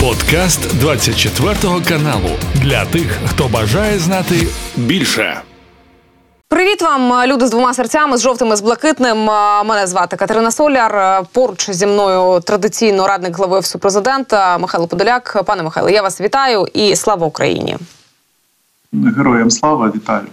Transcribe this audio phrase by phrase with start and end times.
[0.00, 1.54] Подкаст 24
[1.88, 5.40] каналу для тих, хто бажає знати більше.
[6.48, 9.18] Привіт вам, люди з двома серцями, з жовтим і з блакитним.
[9.66, 11.24] Мене звати Катерина Соляр.
[11.32, 15.42] Поруч зі мною традиційно радник глави офісу президента Михайло Подоляк.
[15.46, 17.76] Пане Михайло, я вас вітаю і слава Україні.
[18.92, 20.26] Героям слава вітаю.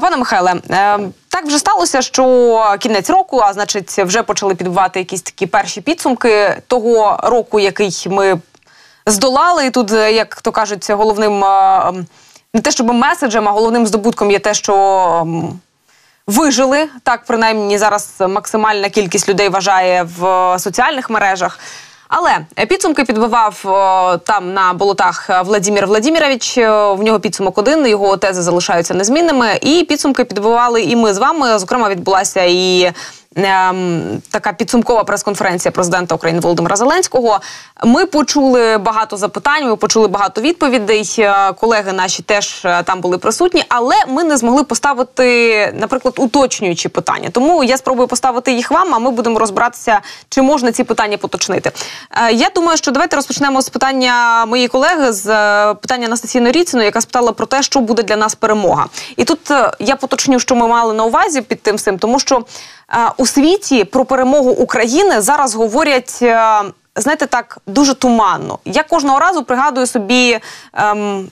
[0.00, 0.98] Пане Михайле, е,
[1.28, 6.62] так вже сталося, що кінець року, а значить, вже почали підбивати якісь такі перші підсумки
[6.66, 8.38] того року, який ми
[9.06, 9.66] здолали.
[9.66, 11.92] І тут, як то кажуть, головним е,
[12.54, 15.26] не те, щоб меседжем, а головним здобутком є те, що
[16.26, 16.88] вижили.
[17.02, 21.58] Так, принаймні, зараз максимальна кількість людей вважає в соціальних мережах.
[22.08, 26.58] Але підсумки підбивав о, там на болотах Владимир Владимирович.
[26.58, 29.58] В нього підсумок один, його тези залишаються незмінними.
[29.62, 31.58] І підсумки підбивали і ми з вами.
[31.58, 32.92] Зокрема, відбулася і Ем,
[34.30, 37.40] така підсумкова прес-конференція президента України Володимира Зеленського.
[37.84, 41.14] Ми почули багато запитань, ми почули багато відповідей.
[41.18, 46.88] Е, колеги наші теж е, там були присутні, але ми не змогли поставити, наприклад, уточнюючі
[46.88, 47.28] питання.
[47.32, 48.94] Тому я спробую поставити їх вам.
[48.94, 51.70] А ми будемо розбиратися, чи можна ці питання поточнити.
[52.10, 55.24] Е, я думаю, що давайте розпочнемо з питання моєї колеги з
[55.74, 58.86] питання Анастасії Норіциної, яка спитала про те, що буде для нас перемога.
[59.16, 59.40] І тут
[59.78, 62.44] я поточню, що ми мали на увазі під тим всім, тому що
[63.16, 66.18] у світі про перемогу України зараз говорять.
[66.22, 66.62] Е,
[66.96, 68.58] знаєте, так дуже туманно.
[68.64, 70.38] Я кожного разу пригадую собі
[70.72, 71.28] ем,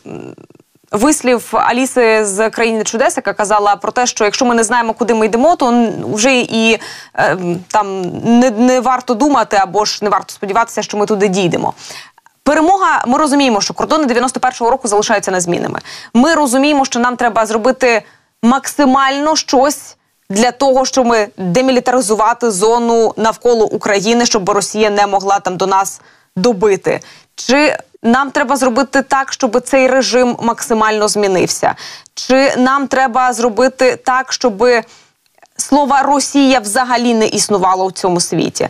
[0.92, 5.14] вислів Аліси з країни чудес, яка казала про те, що якщо ми не знаємо, куди
[5.14, 6.78] ми йдемо, то вже і
[7.14, 11.74] ем, там не, не варто думати або ж не варто сподіватися, що ми туди дійдемо.
[12.44, 15.80] Перемога, ми розуміємо, що кордони 91-го року залишаються незмінними.
[16.14, 18.02] Ми розуміємо, що нам треба зробити
[18.42, 19.96] максимально щось
[20.32, 26.00] для того, щоб ми демілітаризувати зону навколо України, щоб Росія не могла там до нас
[26.36, 27.00] добити?
[27.34, 31.74] Чи нам треба зробити так, щоб цей режим максимально змінився?
[32.14, 34.82] Чи нам треба зробити так, щоби
[35.56, 38.68] слова Росія взагалі не існувало в цьому світі.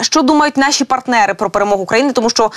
[0.00, 2.12] Що думають наші партнери про перемогу України?
[2.12, 2.50] Тому що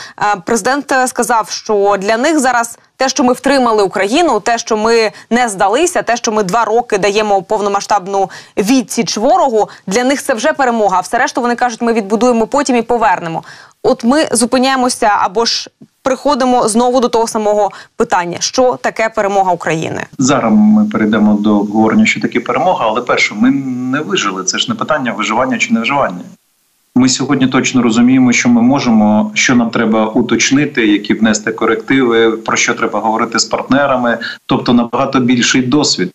[0.46, 5.50] президент сказав, що для них зараз те, що ми втримали Україну, те, що ми не
[5.50, 10.98] здалися, те, що ми два роки даємо повномасштабну відсіч ворогу, для них це вже перемога.
[10.98, 13.44] А все решту вони кажуть, ми відбудуємо потім і повернемо.
[13.84, 15.69] От ми зупиняємося або ж
[16.02, 20.06] приходимо знову до того самого питання: що таке перемога України?
[20.18, 23.52] Зараз ми перейдемо до обговорення, що таке перемога, але перше, ми
[23.91, 24.44] не вижили.
[24.44, 26.22] Це ж не питання виживання чи не виживання.
[26.96, 32.58] Ми сьогодні точно розуміємо, що ми можемо, що нам треба уточнити, які внести корективи, про
[32.58, 36.12] що треба говорити з партнерами, тобто набагато більший досвід.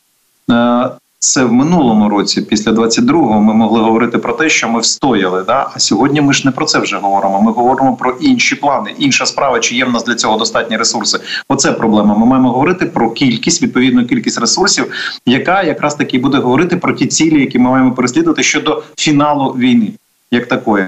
[1.27, 5.45] Це в минулому році, після 22-го, ми могли говорити про те, що ми встояли.
[5.47, 5.71] Да?
[5.75, 7.43] А сьогодні ми ж не про це вже говоримо.
[7.43, 8.95] Ми говоримо про інші плани.
[8.99, 11.19] Інша справа, чи є в нас для цього достатні ресурси.
[11.49, 12.17] Оце проблема.
[12.17, 14.93] Ми маємо говорити про кількість, відповідну кількість ресурсів,
[15.27, 19.93] яка якраз таки буде говорити про ті цілі, які ми маємо переслідувати щодо фіналу війни,
[20.31, 20.87] як такої.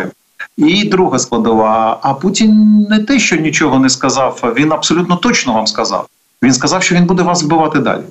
[0.56, 1.98] І друга складова.
[2.02, 6.06] А Путін не те, що нічого не сказав, він абсолютно точно вам сказав.
[6.42, 8.02] Він сказав, що він буде вас вбивати далі.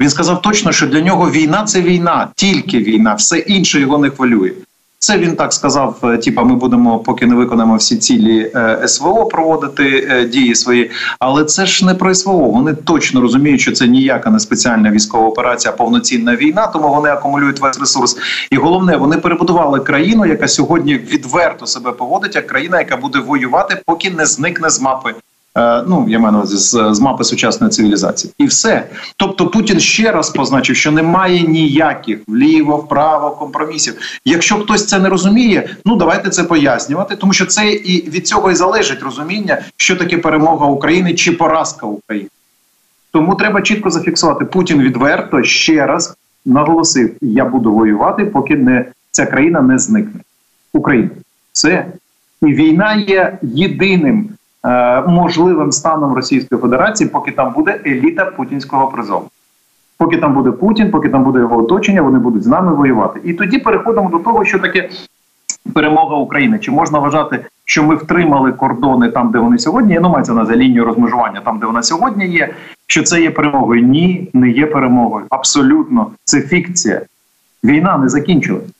[0.00, 4.10] Він сказав точно, що для нього війна це війна, тільки війна, все інше його не
[4.10, 4.52] хвилює.
[5.02, 9.26] Це він так сказав: е, типа, ми будемо, поки не виконаємо всі цілі е, СВО,
[9.26, 10.90] проводити е, дії свої.
[11.18, 12.48] Але це ж не про СВО.
[12.48, 17.08] Вони точно розуміють, що це ніяка не спеціальна військова операція, а повноцінна війна, тому вони
[17.08, 18.16] акумулюють весь ресурс.
[18.50, 23.82] І головне, вони перебудували країну, яка сьогодні відверто себе поводить, як країна, яка буде воювати,
[23.86, 25.14] поки не зникне з мапи
[25.88, 28.86] ну я маю на увазі з, з мапи сучасної цивілізації, і все.
[29.16, 33.94] Тобто Путін ще раз позначив, що немає ніяких вліво, вправо компромісів.
[34.24, 38.50] Якщо хтось це не розуміє, ну давайте це пояснювати, тому що це і від цього
[38.50, 42.28] і залежить розуміння, що таке перемога України чи поразка України.
[43.12, 44.44] Тому треба чітко зафіксувати.
[44.44, 50.20] Путін відверто ще раз наголосив: я буду воювати, поки не ця країна не зникне.
[50.72, 51.10] Україна
[51.52, 51.86] все
[52.42, 54.28] і війна є єдиним.
[54.66, 59.30] Е, можливим станом Російської Федерації, поки там буде еліта путінського призову.
[59.98, 63.20] Поки там буде Путін, поки там буде його оточення, вони будуть з нами воювати.
[63.24, 64.88] І тоді переходимо до того, що таке
[65.74, 66.58] перемога України.
[66.58, 70.00] Чи можна вважати, що ми втримали кордони там, де вони сьогодні є?
[70.00, 72.54] Ну, мається на лінію розмежування, там де вона сьогодні є.
[72.86, 73.82] Що це є перемогою?
[73.82, 75.26] Ні, не є перемогою.
[75.30, 77.02] Абсолютно, це фікція.
[77.64, 78.70] Війна не закінчилась.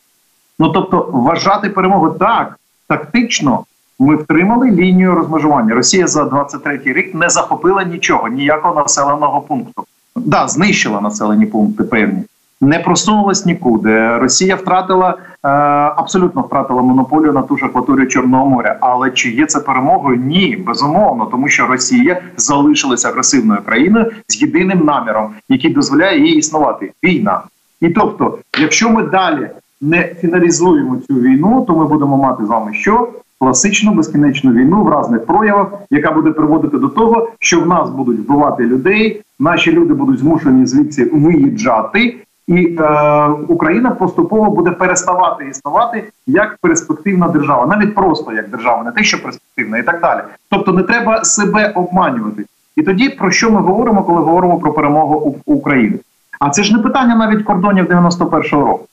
[0.58, 2.58] Ну тобто, вважати перемогу так,
[2.88, 3.64] тактично
[4.00, 5.74] ми втримали лінію розмежування.
[5.74, 9.84] Росія за 23-й рік не захопила нічого, ніякого населеного пункту.
[10.16, 12.22] Да, знищила населені пункти певні,
[12.60, 14.18] не просунулась нікуди.
[14.18, 15.48] Росія втратила е,
[15.96, 18.78] абсолютно втратила монополію на ту ж акваторію Чорного моря.
[18.80, 20.16] Але чи є це перемогою?
[20.16, 26.92] Ні, безумовно, тому що Росія залишилася агресивною країною з єдиним наміром, який дозволяє їй існувати
[27.04, 27.42] війна.
[27.80, 29.50] І тобто, якщо ми далі
[29.80, 33.08] не фіналізуємо цю війну, то ми будемо мати з вами що
[33.40, 38.18] класичну безкінечну війну в різних проявах, яка буде приводити до того, що в нас будуть
[38.18, 42.16] вбивати людей, наші люди будуть змушені звідси виїжджати,
[42.48, 48.92] і е, Україна поступово буде переставати існувати як перспективна держава, навіть просто як держава, не
[48.92, 50.20] те, що перспективна, і так далі.
[50.50, 52.44] Тобто не треба себе обманювати.
[52.76, 55.98] І тоді про що ми говоримо, коли говоримо про перемогу України?
[56.40, 58.86] А це ж не питання навіть кордонів 91-го року.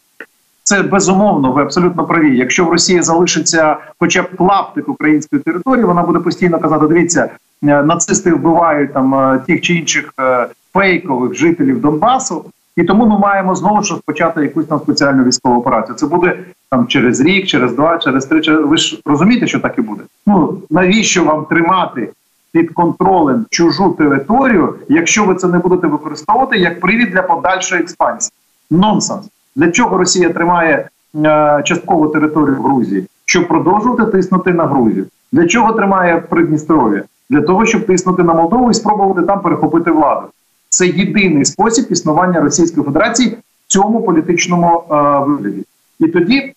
[0.68, 2.38] Це безумовно, ви абсолютно праві.
[2.38, 7.30] Якщо в Росії залишиться хоча б клаптик української території, вона буде постійно казати: дивіться,
[7.64, 13.20] е, нацисти вбивають там е, тих чи інших е, фейкових жителів Донбасу, і тому ми
[13.20, 15.96] маємо знову ж розпочати якусь там спеціальну військову операцію.
[15.96, 16.40] Це буде
[16.72, 18.42] там через рік, через два, через три.
[18.42, 18.66] Через...
[18.66, 20.04] Ви ж розумієте, що так і буде?
[20.26, 22.10] Ну навіщо вам тримати?
[22.52, 28.32] Під контролем чужу територію, якщо ви це не будете використовувати як привід для подальшої експансії,
[28.72, 29.30] нонсенс.
[29.58, 33.08] Для чого Росія тримає е, часткову територію Грузії?
[33.26, 35.06] Щоб продовжувати тиснути на Грузію.
[35.32, 37.04] Для чого тримає Придністров'я?
[37.30, 40.28] Для того, щоб тиснути на Молдову і спробувати там перехопити владу.
[40.70, 43.38] Це єдиний спосіб існування Російської Федерації в
[43.68, 45.64] цьому політичному е, вигляді.
[46.00, 46.54] І тоді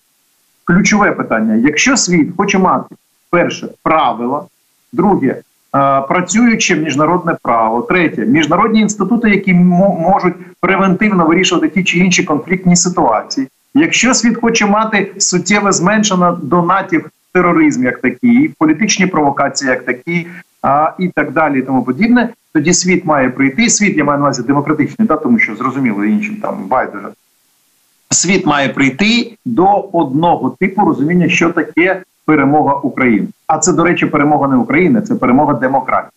[0.64, 2.94] ключове питання: якщо світ хоче мати
[3.30, 4.44] перше правила,
[4.92, 5.42] друге
[5.76, 12.76] Е, працюючи міжнародне право, третє міжнародні інститути, які можуть превентивно вирішувати ті чи інші конфліктні
[12.76, 13.48] ситуації.
[13.74, 20.26] Якщо світ хоче мати суттєве зменшено донатів тероризм, як такі, політичні провокації, як такі,
[20.62, 23.70] а і так далі, і тому подібне, тоді світ має прийти.
[23.70, 27.08] Світ я маю на увазі демократичний, да, тому що зрозуміло іншим там байдуже.
[28.10, 33.28] Світ має прийти до одного типу розуміння, що таке перемога України.
[33.46, 36.10] А це, до речі, перемога не України, це перемога демократії.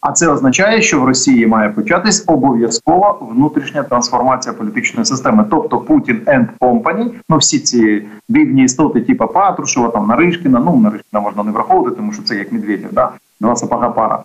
[0.00, 5.44] А це означає, що в Росії має початись обов'язкова внутрішня трансформація політичної системи.
[5.50, 11.20] Тобто Путін енд Company, ну всі ці дивні істоти, типу Патрушева, там Наришкіна, ну Наришкіна
[11.20, 13.10] можна не враховувати, тому що це як Медведєв, да?
[13.40, 14.22] два сапога пара.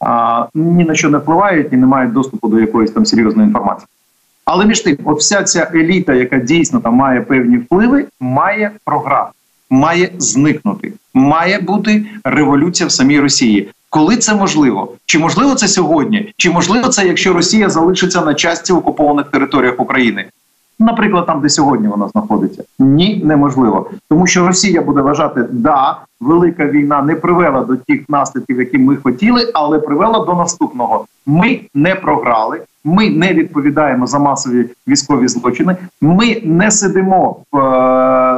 [0.00, 3.86] А, Ні на що не впливають і не мають доступу до якоїсь там серйозної інформації.
[4.44, 9.30] Але між тим, от вся ця еліта, яка дійсно там має певні впливи, має програти
[9.70, 10.92] має зникнути.
[11.14, 13.70] Має бути революція в самій Росії.
[13.90, 14.92] Коли це можливо?
[15.06, 16.32] Чи можливо це сьогодні?
[16.36, 20.24] Чи можливо це, якщо Росія залишиться на часті окупованих територіях України?
[20.78, 26.66] Наприклад, там, де сьогодні вона знаходиться, ні, неможливо, тому що Росія буде вважати, да, велика
[26.66, 31.94] війна не привела до тих наслідків, які ми хотіли, але привела до наступного: ми не
[31.94, 35.76] програли, ми не відповідаємо за масові військові злочини.
[36.00, 37.62] Ми не сидимо в, е,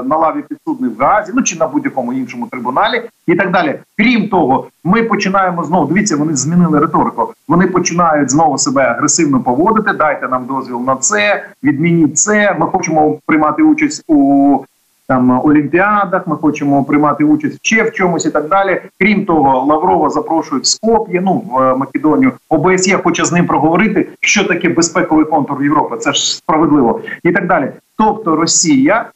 [0.03, 3.79] на лаві підсудних в Газі, ну чи на будь-якому іншому трибуналі, і так далі.
[3.99, 5.87] Крім того, ми починаємо знову.
[5.87, 7.33] Дивіться, вони змінили риторику.
[7.49, 9.93] Вони починають знову себе агресивно поводити.
[9.93, 12.56] Дайте нам дозвіл на це, відмініть це.
[12.59, 14.59] Ми хочемо приймати участь у
[15.08, 16.26] там олімпіадах.
[16.26, 18.82] Ми хочемо приймати участь ще в чомусь і так далі.
[19.00, 22.32] Крім того, Лаврова запрошують в Скоп'є, ну в Македонію.
[22.49, 25.96] ОБСЄ хоче з ним проговорити, що таке безпековий контур Європи.
[25.96, 27.72] Це ж справедливо і так далі.
[27.99, 29.06] Тобто Росія.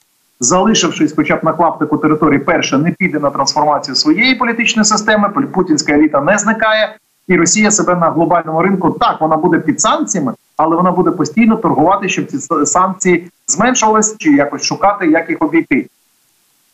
[0.40, 5.28] Залишившись, хоча б на клаптику території, перше не піде на трансформацію своєї політичної системи.
[5.28, 6.96] путінська еліта не зникає,
[7.28, 10.32] і Росія себе на глобальному ринку так вона буде під санкціями,
[10.62, 15.86] але вона буде постійно торгувати, щоб ці санкції зменшувались чи якось шукати, як їх обійти.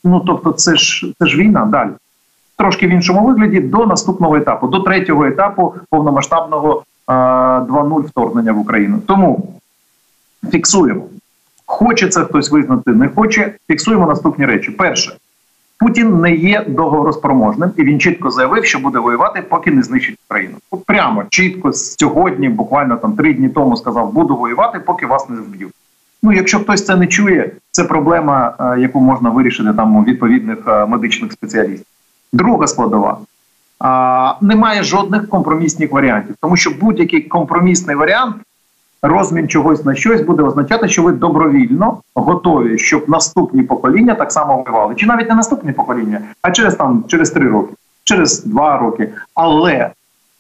[0.05, 1.91] Ну тобто, це ж це ж війна далі.
[2.57, 8.99] Трошки в іншому вигляді до наступного етапу, до третього етапу повномасштабного 2.0 вторгнення в Україну.
[9.07, 9.55] Тому
[10.51, 11.03] фіксуємо.
[11.67, 13.55] Хоче це хтось визнати, не хоче.
[13.67, 14.71] Фіксуємо наступні речі.
[14.71, 15.17] Перше,
[15.79, 20.55] Путін не є договороспроможним, і він чітко заявив, що буде воювати, поки не знищить Україну.
[20.87, 25.75] Прямо чітко сьогодні, буквально там три дні тому, сказав: буду воювати, поки вас не вб'ють.
[26.23, 30.59] Ну, якщо хтось це не чує, це проблема, е, яку можна вирішити там у відповідних
[30.69, 31.87] е, медичних спеціалістів.
[32.33, 33.19] Друга складова.
[33.81, 38.37] А, Немає жодних компромісних варіантів, тому що будь-який компромісний варіант
[39.03, 44.63] розмін чогось на щось буде означати, що ви добровільно готові, щоб наступні покоління так само
[44.63, 44.95] воювали.
[44.95, 47.75] Чи навіть не наступні покоління, а через там через три роки,
[48.05, 49.09] через два роки.
[49.35, 49.91] Але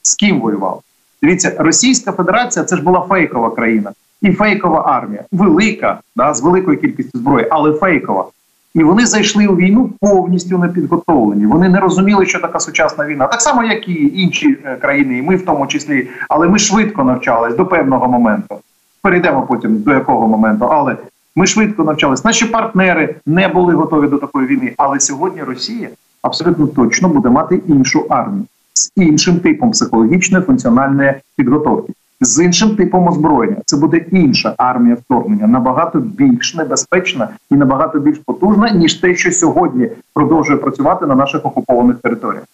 [0.02, 0.82] з ким воював?
[1.22, 6.78] Дивіться, Російська Федерація це ж була фейкова країна і фейкова армія, велика, да, з великою
[6.80, 8.26] кількістю зброї, але фейкова.
[8.74, 11.46] І вони зайшли у війну повністю не підготовлені.
[11.46, 15.22] Вони не розуміли, що така сучасна війна, так само, як і інші е, країни, і
[15.22, 16.08] ми в тому числі.
[16.28, 18.58] Але ми швидко навчались до певного моменту.
[19.02, 20.96] Перейдемо потім до якого моменту, але
[21.36, 22.22] ми швидко навчалися.
[22.24, 24.72] Наші партнери не були готові до такої війни.
[24.76, 25.88] Але сьогодні Росія
[26.22, 28.44] абсолютно точно буде мати іншу армію
[28.74, 33.56] з іншим типом психологічної функціональної підготовки, з іншим типом озброєння.
[33.64, 39.32] Це буде інша армія вторгнення, набагато більш небезпечна і набагато більш потужна, ніж те, що
[39.32, 42.44] сьогодні продовжує працювати на наших окупованих територіях.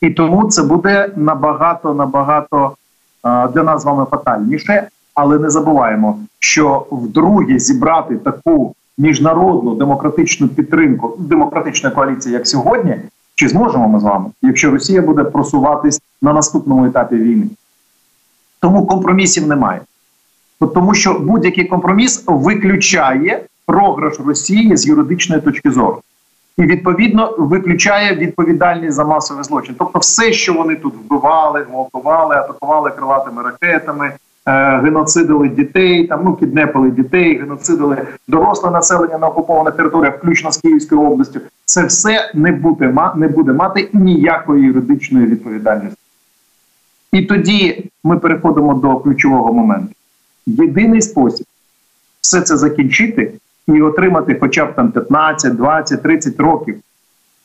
[0.00, 2.72] І тому це буде набагато набагато
[3.24, 11.16] для нас з вами фатальніше, але не забуваємо, що вдруге зібрати таку міжнародну демократичну підтримку
[11.18, 12.96] демократичної коаліції, як сьогодні,
[13.34, 17.46] чи зможемо ми з вами, якщо Росія буде просуватись на наступному етапі війни?
[18.60, 19.80] Тому компромісів немає.
[20.74, 26.00] Тому що будь-який компроміс виключає програш Росії з юридичної точки зору.
[26.58, 29.74] І відповідно виключає відповідальність за масовий злочин.
[29.78, 34.12] Тобто, все, що вони тут вбивали, гвалтували, атакували крилатими ракетами,
[34.46, 40.58] е, геноцидили дітей, там ну кіднепили дітей, геноцидили доросле населення на окупованих територіях, включно з
[40.58, 41.40] Київською областю.
[41.64, 45.98] Це все не буде не буде мати ніякої юридичної відповідальності.
[47.12, 49.94] І тоді ми переходимо до ключового моменту.
[50.46, 51.46] Єдиний спосіб
[52.20, 53.32] все це закінчити
[53.68, 56.76] і отримати хоча б там 15, 20, 30 років,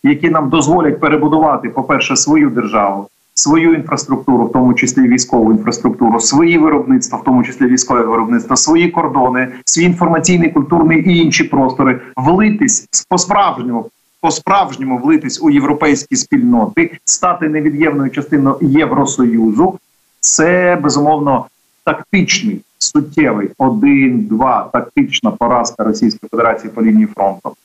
[0.03, 6.57] які нам дозволять перебудувати, по-перше, свою державу, свою інфраструктуру, в тому числі військову інфраструктуру, свої
[6.57, 13.05] виробництва, в тому числі військове виробництво, свої кордони, свій інформаційний, культурний і інші простори, влитись
[13.09, 13.89] по справжньому.
[14.21, 19.79] По справжньому влитись у європейські спільноти, стати невід'ємною частиною Євросоюзу,
[20.19, 21.45] це безумовно
[21.85, 27.55] тактичний суттєвий один-два тактична поразка Російської Федерації по лінії фронту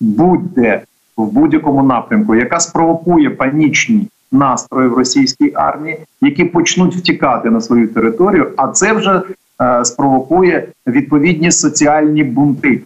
[0.00, 0.82] будь-де
[1.16, 7.88] в будь-якому напрямку, яка спровокує панічні настрої в російській армії, які почнуть втікати на свою
[7.88, 9.22] територію, а це вже
[9.60, 12.80] е, спровокує відповідні соціальні бунти.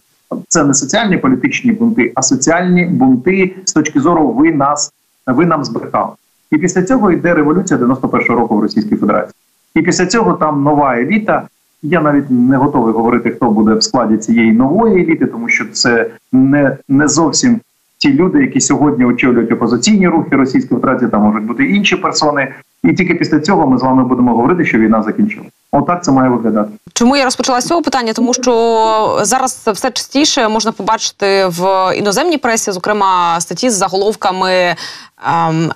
[0.47, 4.93] Це не соціальні політичні бунти, а соціальні бунти з точки зору ви нас
[5.27, 6.11] ви нам збрехали.
[6.51, 9.33] І після цього йде революція 91-го року в Російській Федерації.
[9.75, 11.47] І після цього там нова еліта,
[11.83, 16.11] я навіть не готовий говорити, хто буде в складі цієї нової еліти, тому що це
[16.31, 17.59] не не зовсім
[17.97, 22.53] ті люди, які сьогодні очолюють опозиційні рухи Російської Федерації, там можуть бути інші персони.
[22.83, 25.51] І тільки після цього ми з вами будемо говорити, що війна закінчилася.
[25.71, 26.69] Отак це має виглядати.
[26.93, 28.13] Чому я розпочала з цього питання?
[28.13, 34.75] Тому що зараз все частіше можна побачити в іноземній пресі, зокрема статті з заголовками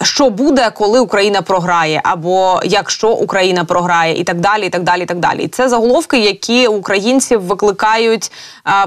[0.01, 5.03] що буде, коли Україна програє, або якщо Україна програє, і так далі, і так далі,
[5.03, 5.43] і так далі.
[5.43, 8.31] І це заголовки, які українців викликають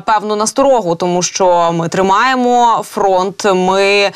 [0.04, 4.12] певну насторогу, тому що ми тримаємо фронт, ми е,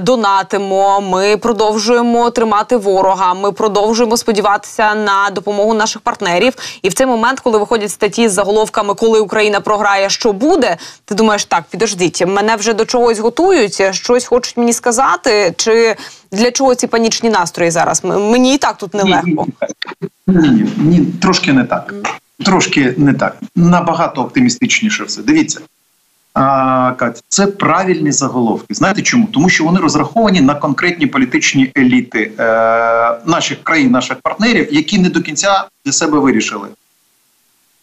[0.00, 3.34] донатимо, ми продовжуємо тримати ворога.
[3.34, 6.54] Ми продовжуємо сподіватися на допомогу наших партнерів.
[6.82, 11.14] І в цей момент, коли виходять статті з заголовками, коли Україна програє, що буде, ти
[11.14, 15.77] думаєш, так підождіть, мене вже до чогось готують, щось хочуть мені сказати, чи
[16.32, 18.04] для чого ці панічні настрої зараз?
[18.04, 19.46] Мені і так тут нелегко.
[20.26, 21.94] Ні, ні, ні, трошки не так.
[22.44, 23.36] Трошки не так.
[23.56, 25.22] Набагато оптимістичніше все.
[25.22, 25.60] Дивіться.
[26.34, 28.74] А, Кать, це правильні заголовки.
[28.74, 29.26] Знаєте чому?
[29.26, 32.44] Тому що вони розраховані на конкретні політичні еліти е,
[33.26, 36.68] наших країн, наших партнерів, які не до кінця для себе вирішили.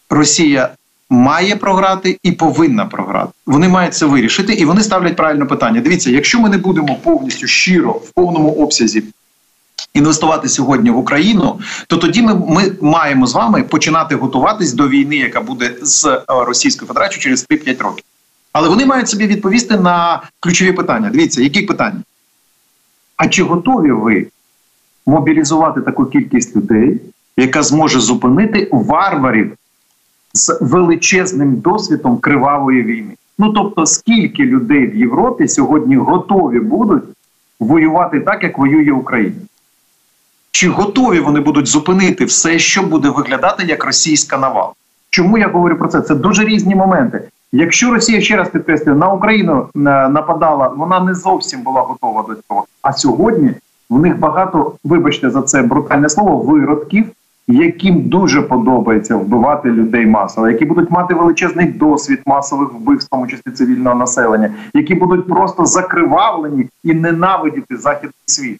[0.09, 0.69] Росія
[1.09, 3.31] має програти і повинна програти.
[3.45, 5.81] Вони мають це вирішити, і вони ставлять правильне питання.
[5.81, 9.03] Дивіться, якщо ми не будемо повністю щиро в повному обсязі.
[9.93, 15.15] Інвестувати сьогодні в Україну, то тоді ми ми маємо з вами починати готуватись до війни,
[15.15, 18.05] яка буде з е, Російською Федерацією через 3-5 років.
[18.51, 21.09] Але вони мають собі відповісти на ключові питання.
[21.09, 22.01] Дивіться, які питання?
[23.17, 24.27] А чи готові ви
[25.05, 27.01] мобілізувати таку кількість людей,
[27.37, 29.57] яка зможе зупинити варварів
[30.35, 33.13] з величезним досвідом кривавої війни.
[33.39, 37.03] Ну тобто, скільки людей в Європі сьогодні готові будуть
[37.59, 39.35] воювати так, як воює Україна?
[40.51, 44.73] Чи готові вони будуть зупинити все, що буде виглядати як російська навал?
[45.09, 46.01] Чому я говорю про це?
[46.01, 47.21] Це дуже різні моменти.
[47.51, 52.35] Якщо Росія ще раз підкреслює на Україну е, нападала, вона не зовсім була готова до
[52.47, 52.65] цього.
[52.81, 53.51] А сьогодні
[53.89, 57.05] в них багато, вибачте за це брутальне слово, виродків,
[57.47, 63.51] яким дуже подобається вбивати людей масово, які будуть мати величезний досвід масових вбивств, тому числі
[63.51, 68.59] цивільного населення, які будуть просто закривавлені і ненавидіти західний світ.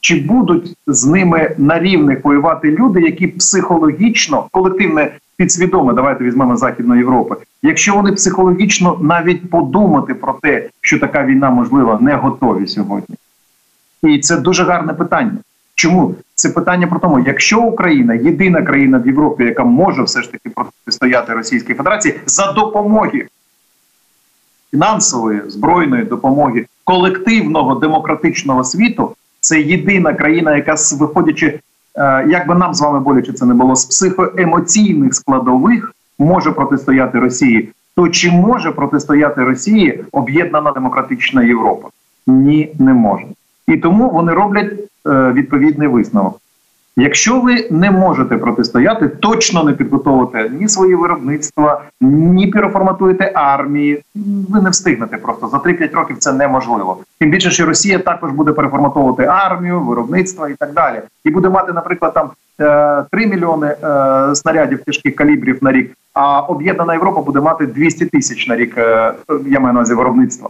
[0.00, 7.00] Чи будуть з ними на рівних воювати люди, які психологічно колективне підсвідоме, давайте візьмемо Західної
[7.00, 13.16] Європи, якщо вони психологічно навіть подумати про те, що така війна можлива, не готові сьогодні?
[14.02, 15.38] І це дуже гарне питання.
[15.74, 20.32] Чому це питання про тому, якщо Україна єдина країна в Європі, яка може все ж
[20.32, 23.26] таки протистояти Російській Федерації за допомоги
[24.70, 32.74] фінансової збройної допомоги колективного демократичного світу, це єдина країна, яка виходячи, е, як би нам
[32.74, 37.68] з вами боляче це не було з психоемоційних складових, може протистояти Росії.
[37.96, 41.88] То чи може протистояти Росії об'єднана демократична Європа?
[42.26, 43.24] Ні, не може.
[43.68, 44.72] І тому вони роблять
[45.06, 46.40] відповідний висновок.
[46.96, 54.02] Якщо ви не можете протистояти, точно не підготовите ні свої виробництва, ні переформатуєте армії.
[54.50, 56.98] Ви не встигнете просто за 3-5 років це неможливо.
[57.20, 61.72] Тим більше, що Росія також буде переформатовувати армію, виробництво і так далі, і буде мати,
[61.72, 62.30] наприклад, там
[63.10, 65.92] 3 е, мільйони е, снарядів тяжких калібрів на рік.
[66.14, 68.76] А об'єднана Європа буде мати 200 тисяч на рік.
[69.46, 70.48] Я маю на увазі виробництва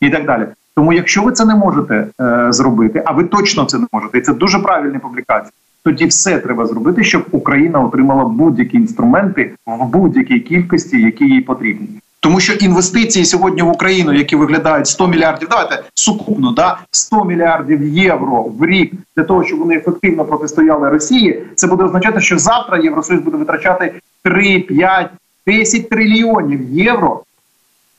[0.00, 0.46] і так далі.
[0.78, 4.20] Тому, якщо ви це не можете е, зробити, а ви точно це не можете, і
[4.20, 5.52] це дуже правильні публікації.
[5.84, 11.88] Тоді все треба зробити, щоб Україна отримала будь-які інструменти в будь-якій кількості, які їй потрібні.
[12.20, 17.88] Тому що інвестиції сьогодні в Україну, які виглядають 100 мільярдів, давайте сукупно да 100 мільярдів
[17.88, 22.78] євро в рік для того, щоб вони ефективно протистояли Росії, це буде означати, що завтра
[22.78, 23.92] Євросоюз буде витрачати
[24.24, 25.10] 3, 5,
[25.46, 27.22] 10 трильйонів євро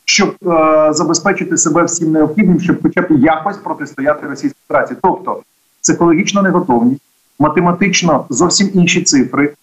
[0.10, 5.00] щоб е, забезпечити себе всім необхідним, щоб хоча б якось протистояти Російській Федерації.
[5.04, 5.42] Тобто
[5.82, 7.02] психологічна неготовність,
[7.40, 9.54] математично зовсім інші цифри, е,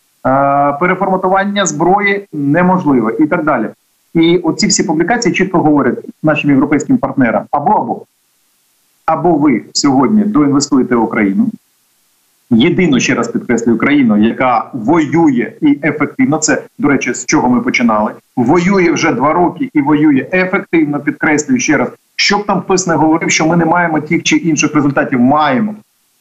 [0.80, 3.68] переформатування зброї неможливе і так далі.
[4.14, 8.02] І оці всі публікації чітко говорять нашим європейським партнерам або або
[9.06, 11.50] або ви сьогодні доінвестуєте в Україну
[12.50, 16.38] єдину ще раз підкреслюю країну, яка воює і ефективно.
[16.38, 18.12] Це до речі, з чого ми починали.
[18.36, 21.00] Воює вже два роки і воює ефективно.
[21.00, 24.74] Підкреслюю ще раз, щоб там хтось не говорив, що ми не маємо тих чи інших
[24.74, 25.20] результатів.
[25.20, 25.74] Маємо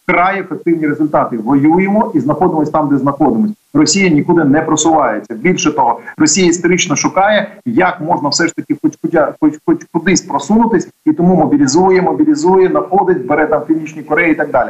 [0.08, 1.38] край ефективні результати.
[1.38, 3.54] Воюємо і знаходимося там, де знаходимося.
[3.74, 5.34] Росія нікуди не просувається.
[5.34, 8.94] Більше того, Росія історично шукає, як можна все ж таки, хоч
[9.40, 14.52] хоч, хоч кудись просунутись, і тому мобілізує, мобілізує, находить, бере там північні Кореї і так
[14.52, 14.70] далі.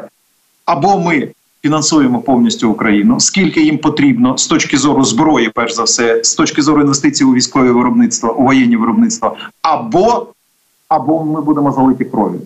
[0.65, 1.27] Або ми
[1.65, 6.61] фінансуємо повністю Україну, скільки їм потрібно з точки зору зброї, перш за все, з точки
[6.61, 10.27] зору інвестицій у військове виробництво, у воєнні виробництво, або
[10.87, 12.41] або ми будемо залиті кров'ю.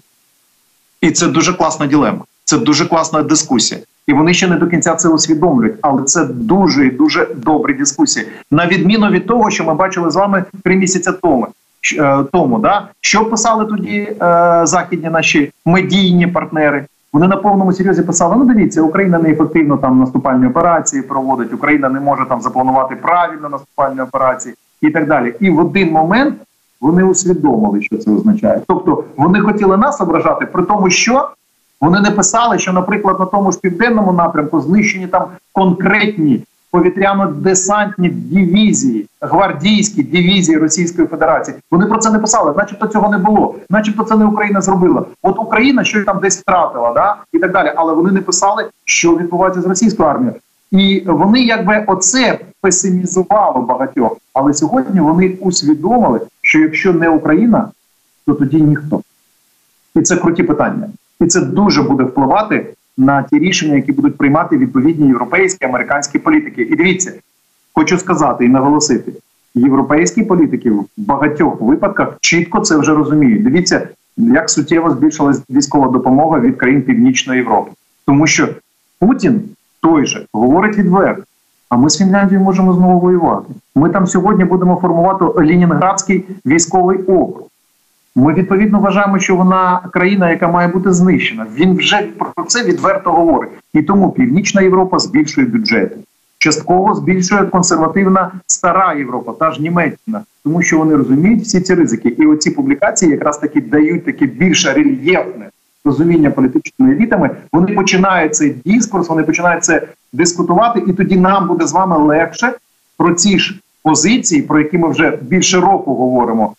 [1.01, 2.19] І це дуже класна ділема.
[2.45, 3.81] Це дуже класна дискусія.
[4.07, 8.25] І вони ще не до кінця це усвідомлюють, але це дуже і дуже добрі дискусії.
[8.51, 11.47] На відміну від того, що ми бачили з вами три місяці тому.
[11.97, 14.15] Е, тому да що писали тоді е,
[14.63, 20.47] західні наші медійні партнери, вони на повному серйозі писали: ну дивіться, Україна неефективно там наступальні
[20.47, 25.35] операції проводить, Україна не може там запланувати правильно наступальні операції і так далі.
[25.39, 26.35] І в один момент
[26.81, 28.61] вони усвідомили, що це означає.
[28.67, 31.29] Тобто вони хотіли нас ображати, при тому, що
[31.81, 39.05] вони не писали, що, наприклад, на тому ж південному напрямку знищені там конкретні повітряно-десантні дивізії,
[39.21, 41.57] гвардійські дивізії Російської Федерації.
[41.71, 45.05] Вони про це не писали, начебто цього не було, начебто це не Україна зробила.
[45.21, 47.73] От Україна щось там десь втратила, да і так далі.
[47.75, 50.35] Але вони не писали, що відбувається з російською армією.
[50.71, 54.17] І вони якби оце песимізувало багатьох.
[54.33, 57.69] Але сьогодні вони усвідомили, що якщо не Україна,
[58.25, 59.01] то тоді ніхто.
[59.95, 60.89] І це круті питання.
[61.21, 66.61] І це дуже буде впливати на ті рішення, які будуть приймати відповідні європейські американські політики.
[66.61, 67.13] І дивіться,
[67.73, 69.11] хочу сказати і наголосити:
[69.55, 73.43] європейські політики в багатьох випадках чітко це вже розуміють.
[73.43, 77.71] Дивіться, як суттєво збільшилась військова допомога від країн Північної Європи,
[78.05, 78.49] тому що
[78.99, 79.41] Путін
[79.81, 81.23] той же говорить відверто.
[81.69, 83.53] А ми з Фінляндією можемо знову воювати.
[83.75, 87.47] Ми там сьогодні будемо формувати Ленінградський військовий округ.
[88.15, 91.45] Ми відповідно вважаємо, що вона країна, яка має бути знищена.
[91.55, 95.97] Він вже про це відверто говорить, і тому Північна Європа збільшує бюджети.
[96.37, 102.09] Частково збільшує консервативна стара Європа, та ж Німеччина, тому що вони розуміють всі ці ризики.
[102.09, 105.49] І оці публікації якраз таки дають таке більш рельєфне
[105.85, 107.29] розуміння політичними елітами.
[107.53, 112.53] Вони починають цей дискурс, вони починають це дискутувати, і тоді нам буде з вами легше
[112.97, 116.53] про ці ж позиції, про які ми вже більше року говоримо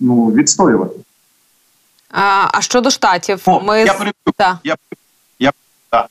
[0.00, 0.94] ну, відстоювати.
[2.10, 4.32] А а щодо штатів, О, ми я переб'ю.
[4.38, 4.58] Да.
[4.64, 4.76] Я,
[5.38, 5.52] я,
[5.92, 6.06] да.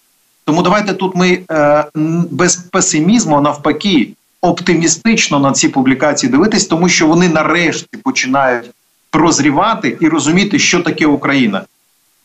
[0.45, 1.85] Тому давайте тут ми е,
[2.31, 8.71] без песимізму навпаки оптимістично на ці публікації дивитись, тому що вони нарешті починають
[9.09, 11.65] прозрівати і розуміти, що таке Україна.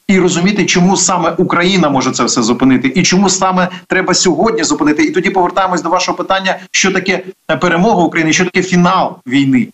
[0.09, 5.03] І розуміти, чому саме Україна може це все зупинити, і чому саме треба сьогодні зупинити.
[5.03, 7.25] І тоді повертаємось до вашого питання, що таке
[7.61, 9.69] перемога України, що таке фінал війни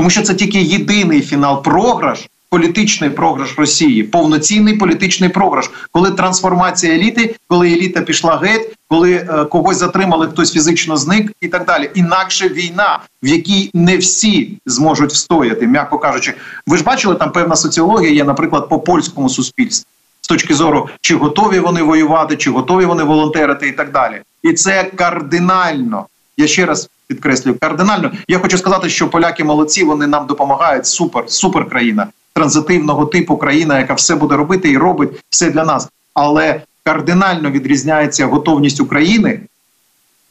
[0.00, 1.62] тому що це тільки єдиний фінал.
[1.62, 9.12] Програш політичний програш Росії, повноцінний політичний програш, коли трансформація еліти, коли еліта пішла геть, коли
[9.12, 11.90] е, когось затримали, хтось фізично зник і так далі.
[11.94, 16.34] Інакше війна, в якій не всі зможуть встояти, м'яко кажучи,
[16.66, 19.86] ви ж бачили, там певна соціологія є, наприклад, по польському суспільству.
[20.20, 24.52] З точки зору, чи готові вони воювати, чи готові вони волонтерити, і так далі, і
[24.52, 26.06] це кардинально.
[26.40, 28.12] Я ще раз підкреслюю, кардинально.
[28.28, 30.86] Я хочу сказати, що поляки молодці, вони нам допомагають.
[30.86, 35.88] Супер, супер країна транзитивного типу країна, яка все буде робити і робить все для нас.
[36.14, 39.40] Але кардинально відрізняється готовність України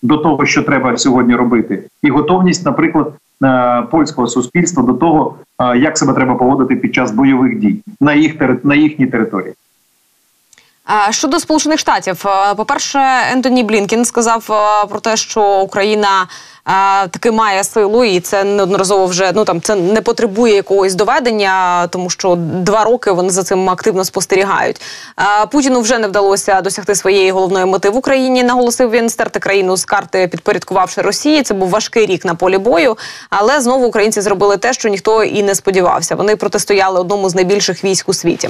[0.02, 5.78] до того, що треба сьогодні робити, і готовність, наприклад, е, польського суспільства до того, е,
[5.78, 9.54] як себе треба поводити під час бойових дій на їх на їхній території.
[11.10, 12.99] Щодо сполучених штатів, е, по перше,
[13.32, 14.45] Ентоні Блінкін сказав
[14.89, 16.28] про те, що Україна
[17.10, 22.10] таки має силу, і це неодноразово вже ну там це не потребує якогось доведення, тому
[22.10, 24.82] що два роки вони за цим активно спостерігають.
[25.52, 28.43] Путіну вже не вдалося досягти своєї головної мети в Україні.
[28.43, 31.43] Наголосив він стерти країну з карти, підпорядкувавши Росії.
[31.43, 32.97] Це був важкий рік на полі бою,
[33.30, 36.15] але знову українці зробили те, що ніхто і не сподівався.
[36.15, 38.49] Вони протистояли одному з найбільших військ у світі.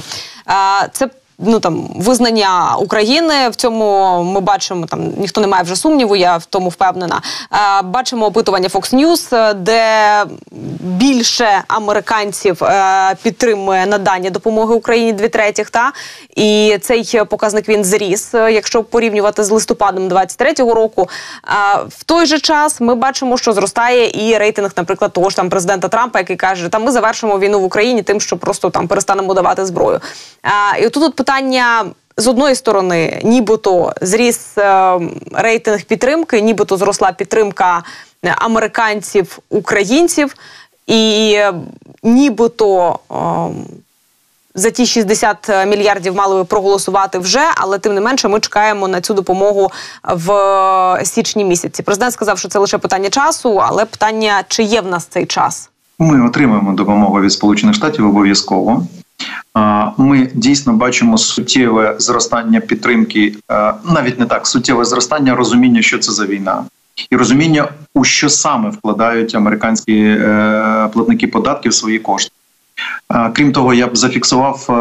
[0.92, 1.08] Це
[1.40, 3.48] ну там визнання України.
[3.48, 6.16] В цьому ми бачимо там ніхто не має вже сумніву.
[6.16, 7.22] Я в тому впевнена.
[7.52, 10.24] Е, бачимо опитування Fox News, де
[10.80, 15.70] більше американців е, підтримує надання допомоги Україні дві третіх.
[15.70, 15.92] Та
[16.36, 21.08] і цей показник він зріс, якщо порівнювати з листопадом 23-го року.
[21.48, 21.50] Е,
[21.88, 25.88] в той же час ми бачимо, що зростає і рейтинг, наприклад, того ж там президента
[25.88, 29.66] Трампа, який каже, там ми завершимо війну в Україні, тим, що просто там перестанемо давати
[29.66, 30.00] зброю.
[30.82, 31.84] І тут питання питання.
[32.16, 34.98] З одної сторони, нібито зріс е,
[35.32, 37.82] рейтинг підтримки, нібито зросла підтримка
[38.36, 40.34] американців, українців,
[40.86, 41.54] і е,
[42.02, 43.14] нібито е,
[44.54, 49.00] за ті 60 мільярдів мали би проголосувати вже, але тим не менше ми чекаємо на
[49.00, 49.70] цю допомогу
[50.04, 51.82] в січні місяці.
[51.82, 55.70] Президент сказав, що це лише питання часу, але питання чи є в нас цей час?
[55.98, 58.86] Ми отримаємо допомогу від Сполучених Штатів обов'язково.
[59.96, 63.34] Ми дійсно бачимо суттєве зростання підтримки,
[63.84, 66.64] навіть не так суттєве зростання розуміння, що це за війна,
[67.10, 72.30] і розуміння, у що саме вкладають американські е, платники податків свої кошти.
[73.32, 74.72] Крім того, я б зафіксував е,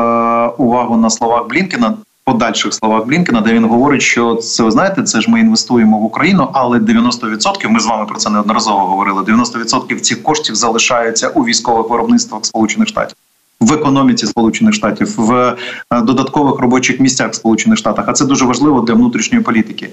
[0.63, 1.93] увагу на словах Блінкена.
[2.23, 6.04] Подальших словах Блінкена, де він говорить, що це ви знаєте, це ж ми інвестуємо в
[6.04, 9.21] Україну, але 90%, Ми з вами про це неодноразово говорили.
[9.21, 13.15] 90% цих коштів залишаються у військових виробництвах Сполучених Штатів
[13.60, 15.56] в економіці Сполучених Штатів, в
[15.91, 18.06] е, додаткових робочих місцях в Сполучених Штатах.
[18.08, 19.89] А це дуже важливо для внутрішньої політики.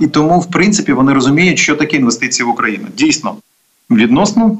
[0.00, 2.86] І тому, в принципі, вони розуміють, що таке інвестиції в Україну.
[2.96, 3.36] Дійсно,
[3.90, 4.58] відносно.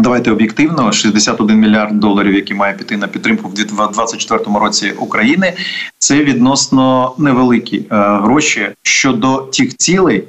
[0.00, 5.52] Давайте об'єктивно 61 мільярд доларів, які має піти на підтримку в 2024 році України.
[5.98, 7.84] Це відносно невеликі е,
[8.22, 10.24] гроші щодо тих цілей,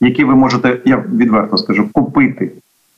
[0.00, 2.52] які ви можете, я відверто скажу, купити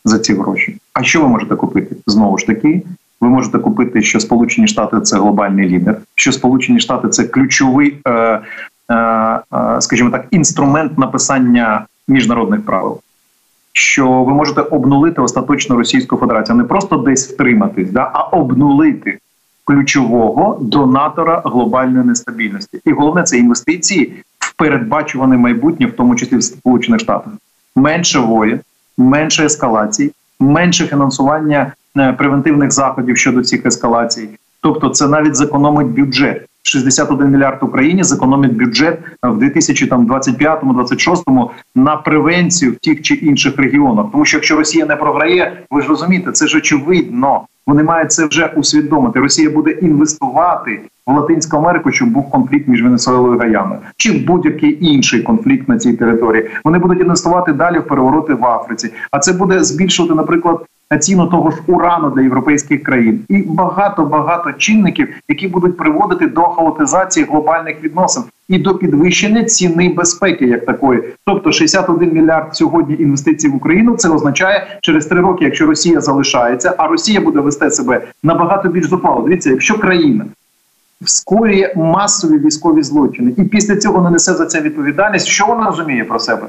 [0.07, 0.77] за ці гроші.
[0.93, 1.97] А що ви можете купити?
[2.07, 2.83] Знову ж таки,
[3.21, 8.11] ви можете купити, що Сполучені Штати це глобальний лідер, що Сполучені Штати це ключовий, е,
[8.11, 9.41] е, е,
[9.81, 13.01] скажімо так, інструмент написання міжнародних правил.
[13.73, 19.19] Що ви можете обнулити остаточно Російську Федерацію, не просто десь втриматись, да, а обнулити
[19.65, 22.81] ключового донатора глобальної нестабільності.
[22.85, 27.33] І головне це інвестиції в передбачуване майбутнє, в тому числі в Сполучених Штатах.
[27.77, 28.61] Менше воїн,
[28.99, 34.29] менше ескалацій, менше фінансування е, превентивних заходів щодо цих ескалацій.
[34.63, 36.47] Тобто, це навіть зекономить бюджет.
[36.63, 44.07] 61 мільярд Україні зекономить бюджет в 2025-2026 на превенцію в тих чи інших регіонах.
[44.13, 47.47] Тому що якщо Росія не програє, ви ж розумієте, це ж очевидно.
[47.67, 49.21] Вони мають це вже усвідомити.
[49.21, 54.87] Росія буде інвестувати в Латинську Америку, щоб був конфлікт між Венесуелою і Гаяною, чи будь-який
[54.87, 56.51] інший конфлікт на цій території.
[56.65, 58.93] Вони будуть інвестувати далі в перевороти в Африці.
[59.11, 60.67] А це буде збільшувати, наприклад,
[61.01, 66.43] ціну того ж урану для європейських країн, і багато багато чинників, які будуть приводити до
[66.43, 71.03] хаотизації глобальних відносин і до підвищення ціни безпеки, як такої.
[71.27, 73.97] Тобто 61 мільярд сьогодні інвестицій в Україну.
[73.97, 78.87] Це означає через три роки, якщо Росія залишається, а Росія буде вести себе набагато більш
[78.87, 79.23] зухвало.
[79.23, 80.27] Дивіться, якщо країна
[81.05, 85.27] скоює масові військові злочини, і після цього не несе за це відповідальність.
[85.27, 86.47] Що вона розуміє про себе?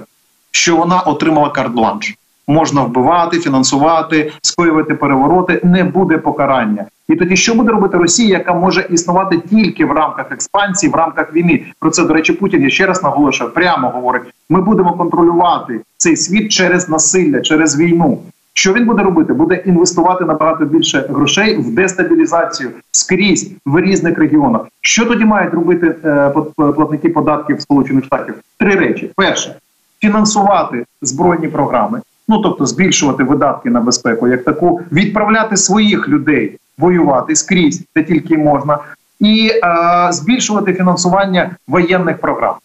[0.52, 2.18] Що вона отримала карт-бланш.
[2.48, 6.86] Можна вбивати, фінансувати, скоювати перевороти, не буде покарання.
[7.10, 11.34] І тоді що буде робити Росія, яка може існувати тільки в рамках експансії, в рамках
[11.34, 11.66] війни?
[11.80, 16.18] Про це до речі, Путін я ще раз наголошую, прямо говорить: ми будемо контролювати цей
[16.18, 18.20] світ через насилля, через війну.
[18.54, 19.34] Що він буде робити?
[19.34, 24.62] Буде інвестувати набагато більше грошей в дестабілізацію скрізь в різних регіонах.
[24.82, 28.36] Що тоді мають робити е, платники податків Сполучених Штатів?
[28.60, 29.56] Три речі: перше
[30.00, 37.36] фінансувати збройні програми, ну тобто збільшувати видатки на безпеку, як таку, відправляти своїх людей воювати
[37.36, 38.80] скрізь, де тільки можна,
[39.20, 42.56] і е, збільшувати фінансування воєнних програм.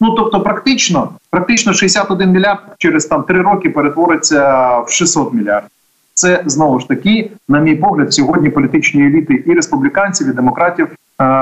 [0.00, 5.70] Ну тобто, практично, практично 61 мільярд через там три роки перетвориться в 600 мільярдів.
[6.14, 10.94] Це знову ж таки, на мій погляд, сьогодні політичні еліти і республіканців, і демократів е,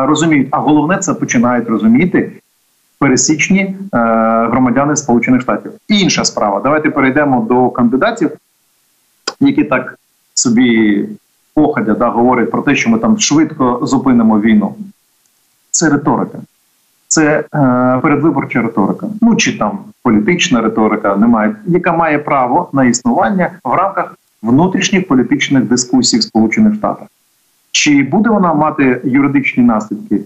[0.07, 0.49] розуміють.
[0.51, 2.33] А головне це починають розуміти
[2.99, 3.77] пересічні е,
[4.51, 5.73] громадяни Сполучених Штатів.
[5.89, 6.61] Інша справа.
[6.61, 8.31] Давайте перейдемо до кандидатів,
[9.41, 9.99] які так
[10.35, 11.05] собі
[11.55, 14.75] походя да, говорять про те, що ми там швидко зупинимо війну.
[15.71, 16.39] Це риторика.
[17.09, 17.45] Це е,
[18.03, 24.15] передвиборча риторика, ну чи там політична риторика, немає, яка має право на існування в рамках
[24.43, 27.09] внутрішніх політичних дискусій в Сполучених Штатах.
[27.73, 30.21] Чи буде вона мати юридичні наслідки?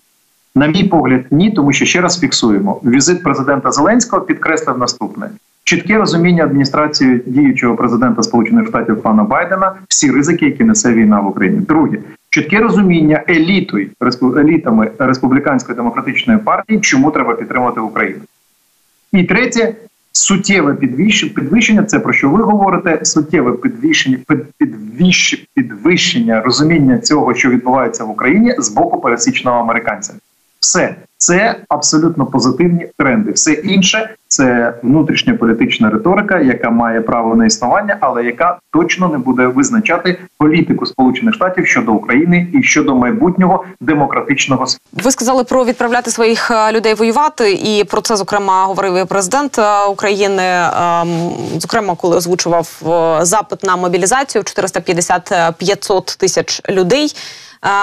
[0.54, 5.30] На мій погляд, ні, тому що ще раз фіксуємо: візит президента Зеленського підкреслив наступне:
[5.64, 11.26] чітке розуміння адміністрації діючого президента Сполучених Штатів пана Байдена, всі ризики, які несе війна в
[11.26, 11.60] Україні.
[11.60, 11.98] Друге,
[12.30, 13.88] чітке розуміння елітою
[14.38, 18.20] елітами республіканської демократичної партії, чому треба підтримувати Україну.
[19.12, 19.74] І третє.
[20.12, 22.98] Суттєве підвищення, це про що ви говорите?
[23.02, 24.18] Суттєве підвищення
[25.54, 30.14] підвищення розуміння цього, що відбувається в Україні з боку пересічного американця.
[30.60, 33.32] Все це абсолютно позитивні тренди.
[33.32, 39.18] Все інше це внутрішня політична риторика, яка має право на існування, але яка точно не
[39.18, 46.10] буде визначати політику Сполучених Штатів щодо України і щодо майбутнього демократичного Ви сказали про відправляти
[46.10, 50.42] своїх е, людей воювати, і про це зокрема говорив і президент е, України.
[50.42, 57.14] Ем, зокрема, коли озвучував е, запит на мобілізацію 450-500 тисяч людей.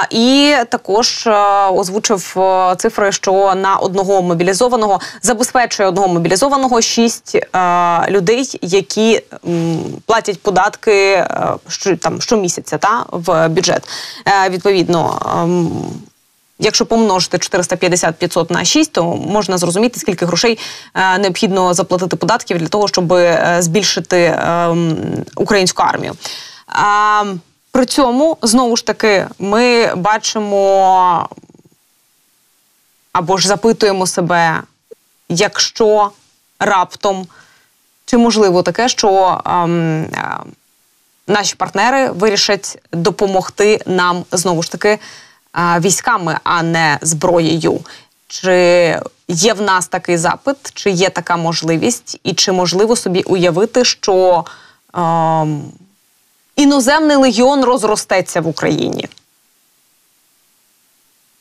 [0.10, 1.28] І також
[1.72, 2.36] озвучив
[2.78, 9.22] цифри, що на одного мобілізованого забезпечує одного мобілізованого шість е, людей, які
[10.06, 11.26] платять податки
[11.68, 13.90] що там щомісяця та в бюджет.
[14.50, 15.22] Відповідно.
[15.44, 15.72] Ем,
[16.60, 20.60] якщо помножити 450-500 на 6, то можна зрозуміти, скільки грошей
[20.96, 24.76] е, необхідно заплатити податків для того, щоб е, збільшити е,
[25.36, 26.14] українську армію.
[26.14, 27.38] Е,
[27.72, 31.30] при цьому знову ж таки ми бачимо
[33.18, 34.62] або ж запитуємо себе,
[35.30, 36.12] якщо
[36.60, 37.28] раптом
[38.06, 40.38] чи можливо таке, що ем, е,
[41.28, 45.00] наші партнери вирішать допомогти нам знову ж таки е,
[45.80, 47.80] військами, а не зброєю.
[48.28, 48.52] Чи
[49.28, 54.46] є в нас такий запит, чи є така можливість, і чи можливо собі уявити, що
[54.94, 55.62] ем,
[56.56, 59.10] іноземний легіон розростеться в Україні?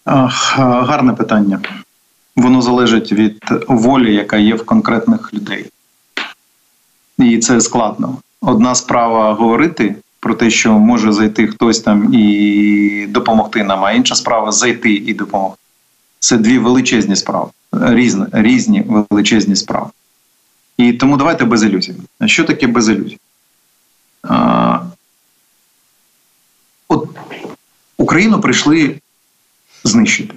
[0.06, 1.60] Гарне питання.
[2.36, 5.66] Воно залежить від волі, яка є в конкретних людей.
[7.18, 8.16] І це складно.
[8.40, 14.14] Одна справа говорити про те, що може зайти хтось там і допомогти нам, а інша
[14.14, 15.58] справа зайти і допомогти.
[16.18, 19.90] Це дві величезні справи, різні, різні величезні справи.
[20.76, 21.94] І тому давайте без ілюзій.
[22.26, 23.18] Що таке без ілюзій?
[26.88, 27.08] От
[27.98, 29.00] Україну прийшли
[29.86, 30.34] знищити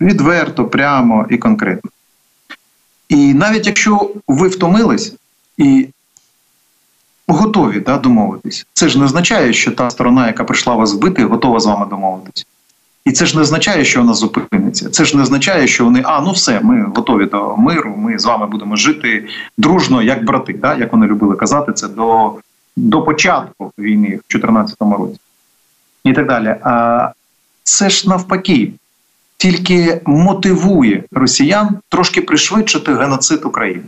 [0.00, 1.90] відверто, прямо і конкретно.
[3.08, 5.14] І навіть якщо ви втомились
[5.56, 5.88] і
[7.28, 11.60] готові да, домовитись, це ж не означає, що та сторона, яка прийшла вас вбити, готова
[11.60, 12.46] з вами домовитись.
[13.04, 14.90] І це ж не означає, що вона зупиниться.
[14.90, 17.94] Це ж не означає, що вони а ну все, ми готові до миру.
[17.96, 20.76] Ми з вами будемо жити дружно, як брати, да?
[20.76, 22.34] як вони любили казати, це до
[22.76, 25.20] до початку війни в 2014 році
[26.04, 26.56] і так далі.
[26.62, 27.10] А
[27.68, 28.72] це ж навпаки
[29.36, 33.84] тільки мотивує росіян трошки пришвидшити геноцид України.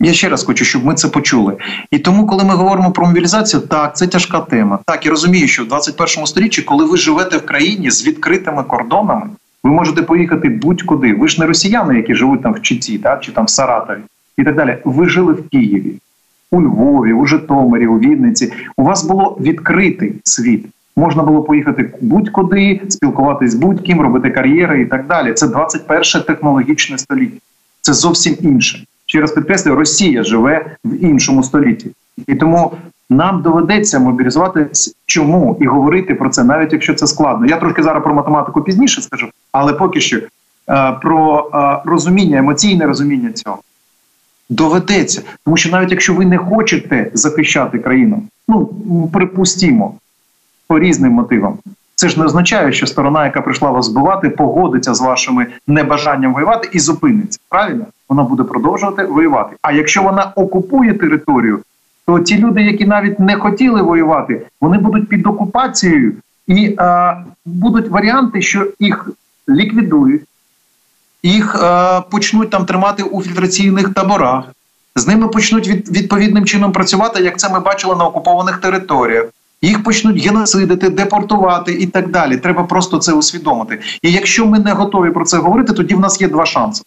[0.00, 1.56] Я ще раз хочу, щоб ми це почули.
[1.90, 4.78] І тому, коли ми говоримо про мобілізацію, так, це тяжка тема.
[4.86, 9.26] Так, я розумію, що в 21 сторіччі, коли ви живете в країні з відкритими кордонами,
[9.64, 11.14] ви можете поїхати будь-куди.
[11.14, 14.00] Ви ж не росіяни, які живуть там в Читі, так, чи там в Саратові
[14.38, 14.78] і так далі.
[14.84, 15.94] Ви жили в Києві,
[16.50, 18.52] у Львові, у Житомирі, у Вінниці.
[18.76, 20.66] У вас було відкритий світ.
[20.96, 25.32] Можна було поїхати будь-куди, спілкуватись з будь-ким, робити кар'єри і так далі.
[25.32, 27.40] Це 21 технологічне століття.
[27.80, 28.84] Це зовсім інше.
[29.06, 31.90] Ще раз підкреслюю, Росія живе в іншому столітті,
[32.26, 32.72] і тому
[33.10, 34.66] нам доведеться мобілізувати
[35.06, 37.46] чому і говорити про це, навіть якщо це складно.
[37.46, 42.86] Я трошки зараз про математику пізніше скажу, але поки що е, про е, розуміння, емоційне
[42.86, 43.58] розуміння цього.
[44.48, 48.66] Доведеться, тому що навіть якщо ви не хочете захищати країну, ну
[49.12, 49.94] припустімо
[50.74, 51.58] по різним мотивам,
[51.94, 56.68] це ж не означає, що сторона, яка прийшла вас збивати, погодиться з вашими небажанням воювати
[56.72, 57.38] і зупиниться.
[57.48, 59.56] Правильно, вона буде продовжувати воювати.
[59.62, 61.58] А якщо вона окупує територію,
[62.06, 66.12] то ті люди, які навіть не хотіли воювати, вони будуть під окупацією,
[66.46, 69.08] і е, будуть варіанти, що їх
[69.48, 70.22] ліквідують,
[71.22, 74.44] їх е, почнуть там тримати у фільтраційних таборах.
[74.96, 79.26] З ними почнуть від, відповідним чином працювати, як це ми бачили на окупованих територіях
[79.66, 82.36] їх почнуть геноцидити, депортувати і так далі.
[82.36, 83.80] Треба просто це усвідомити.
[84.02, 86.82] І якщо ми не готові про це говорити, тоді в нас є два шанси.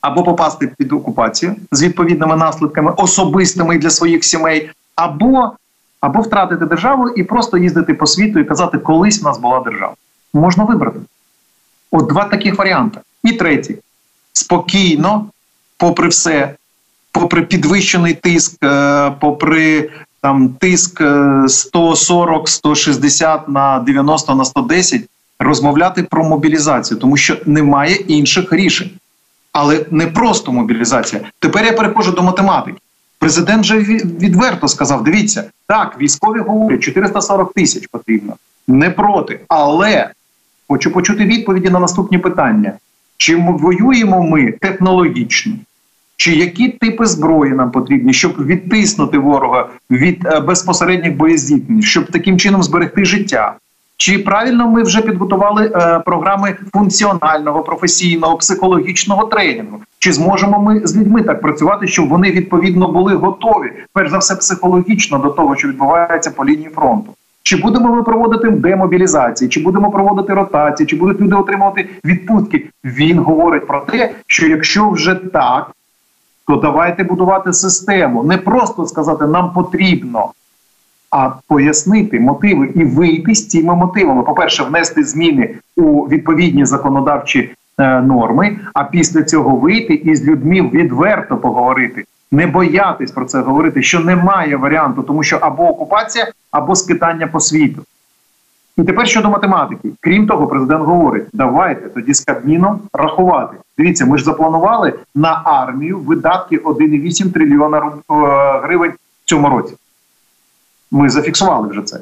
[0.00, 5.52] Або попасти під окупацію з відповідними наслідками, особистими для своїх сімей, або
[6.00, 9.94] або втратити державу і просто їздити по світу і казати, колись в нас була держава.
[10.34, 10.98] Можна вибрати.
[11.90, 13.00] От два таких варіанти.
[13.24, 13.76] І третій
[14.32, 15.26] спокійно,
[15.76, 16.54] попри все,
[17.12, 19.90] попри підвищений тиск, е, попри
[20.22, 21.02] там тиск
[21.48, 25.08] 140, е, 160 на 90 на 110,
[25.38, 28.90] розмовляти про мобілізацію, тому що немає інших рішень.
[29.52, 31.22] Але не просто мобілізація.
[31.38, 32.78] Тепер я переходжу до математики.
[33.18, 38.36] Президент вже відверто сказав: дивіться, так, військові говорять, 440 тисяч потрібно.
[38.68, 39.40] Не проти.
[39.48, 40.10] Але
[40.68, 42.72] хочу почути відповіді на наступні питання:
[43.16, 45.52] чи воюємо ми технологічно?
[46.22, 52.38] Чи які типи зброї нам потрібні, щоб відтиснути ворога від е, безпосередніх боєздібних, щоб таким
[52.38, 53.54] чином зберегти життя.
[53.96, 59.80] Чи правильно ми вже підготували е, програми функціонального, професійного, психологічного тренінгу?
[59.98, 64.36] Чи зможемо ми з людьми так працювати, щоб вони відповідно були готові, перш за все,
[64.36, 67.14] психологічно до того, що відбувається по лінії фронту?
[67.42, 72.68] Чи будемо ми проводити демобілізації, чи будемо проводити ротації, чи будуть люди отримувати відпустки?
[72.84, 75.70] Він говорить про те, що якщо вже так,
[76.46, 78.22] то давайте будувати систему.
[78.22, 80.30] Не просто сказати нам потрібно,
[81.10, 84.22] а пояснити мотиви і вийти з цими мотивами.
[84.22, 90.70] По-перше, внести зміни у відповідні законодавчі е, норми, а після цього вийти і з людьми
[90.72, 92.04] відверто поговорити.
[92.32, 97.40] Не боятись про це говорити, що немає варіанту, тому що або окупація, або скитання по
[97.40, 97.82] світу.
[98.76, 103.56] І тепер щодо математики, крім того, президент говорить: давайте тоді з Кабміном рахувати.
[103.78, 108.14] Дивіться, ми ж запланували на армію видатки 1,8 трильйона е,
[108.62, 108.92] гривень
[109.24, 109.74] в цьому році.
[110.90, 112.00] Ми зафіксували вже це.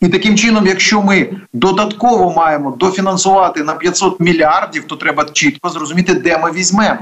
[0.00, 6.14] І таким чином, якщо ми додатково маємо дофінансувати на 500 мільярдів, то треба чітко зрозуміти,
[6.14, 7.00] де ми візьмемо.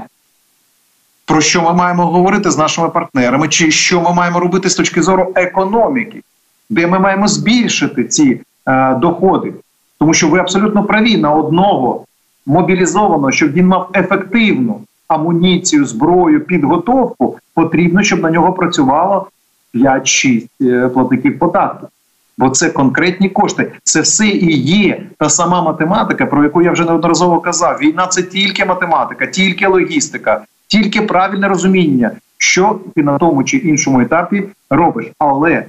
[1.25, 5.03] Про що ми маємо говорити з нашими партнерами, чи що ми маємо робити з точки
[5.03, 6.21] зору економіки
[6.69, 9.53] де ми маємо збільшити ці е, доходи,
[9.99, 12.05] тому що ви абсолютно праві на одного
[12.45, 19.27] мобілізованого, щоб він мав ефективну амуніцію, зброю, підготовку, потрібно, щоб на нього працювало
[19.73, 21.89] 5-6 е, платників податків.
[22.37, 23.71] Бо це конкретні кошти.
[23.83, 27.77] Це все і є та сама математика, про яку я вже неодноразово казав.
[27.81, 34.01] Війна це тільки математика, тільки логістика, тільки правильне розуміння, що ти на тому чи іншому
[34.01, 35.05] етапі робиш.
[35.19, 35.65] Але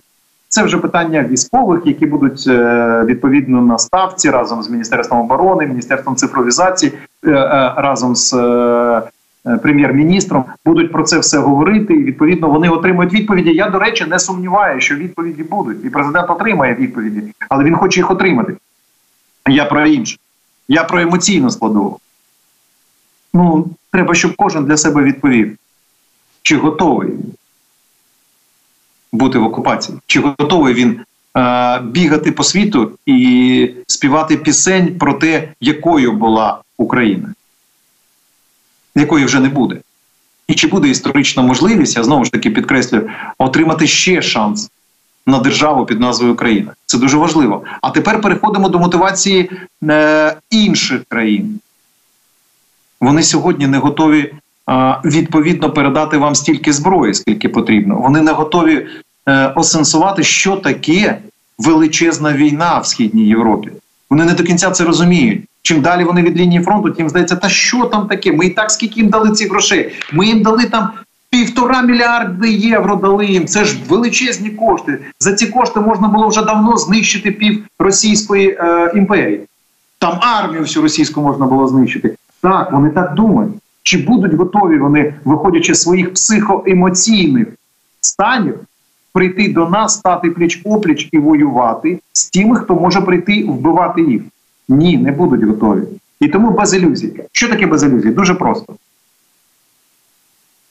[0.48, 6.16] це вже питання військових, які будуть е, відповідно на ставці разом з міністерством оборони, міністерством
[6.16, 6.92] цифровізації,
[7.24, 8.36] е, е, разом з
[9.62, 11.94] прем'єр-міністром будуть про це все говорити.
[11.94, 13.50] і Відповідно, вони отримують відповіді.
[13.50, 18.00] Я до речі не сумніваюся, що відповіді будуть, і президент отримає відповіді, але він хоче
[18.00, 18.56] їх отримати.
[19.48, 20.18] Я про інше.
[20.68, 21.98] Я про емоційну складову.
[23.34, 25.56] Ну, треба, щоб кожен для себе відповів,
[26.42, 27.14] чи готовий
[29.12, 29.98] бути в окупації?
[30.06, 31.00] Чи готовий він
[31.36, 37.34] е, бігати по світу і співати пісень про те, якою була Україна,
[38.94, 39.76] якої вже не буде?
[40.48, 44.70] І чи буде історична можливість, я знову ж таки підкреслюю, отримати ще шанс
[45.26, 46.74] на державу під назвою Україна?
[46.86, 47.64] Це дуже важливо.
[47.82, 49.50] А тепер переходимо до мотивації
[49.82, 51.60] е, інших країн.
[53.00, 54.34] Вони сьогодні не готові
[55.04, 57.98] відповідно передати вам стільки зброї, скільки потрібно.
[58.00, 58.86] Вони не готові
[59.28, 61.18] е, осенсувати, що таке
[61.58, 63.70] величезна війна в східній Європі.
[64.10, 65.44] Вони не до кінця це розуміють.
[65.62, 68.32] Чим далі вони від лінії фронту, тим здається, та що там таке?
[68.32, 69.92] Ми і так скільки їм дали цих грошей.
[70.12, 70.90] Ми їм дали там
[71.30, 72.96] півтора мільярди євро.
[72.96, 73.46] Дали їм.
[73.46, 74.98] Це ж величезні кошти.
[75.20, 79.40] За ці кошти можна було вже давно знищити пів російської е, імперії.
[79.98, 82.16] Там армію всю російську можна було знищити.
[82.42, 83.54] Так, вони так думають.
[83.88, 87.48] Чи будуть готові вони, виходячи з своїх психоемоційних
[88.00, 88.58] станів,
[89.12, 94.22] прийти до нас, стати пліч опліч і воювати з тими, хто може прийти вбивати їх?
[94.68, 95.82] Ні, не будуть готові.
[96.20, 97.12] І тому без ілюзій.
[97.32, 98.10] Що таке без ілюзій?
[98.10, 98.76] Дуже просто.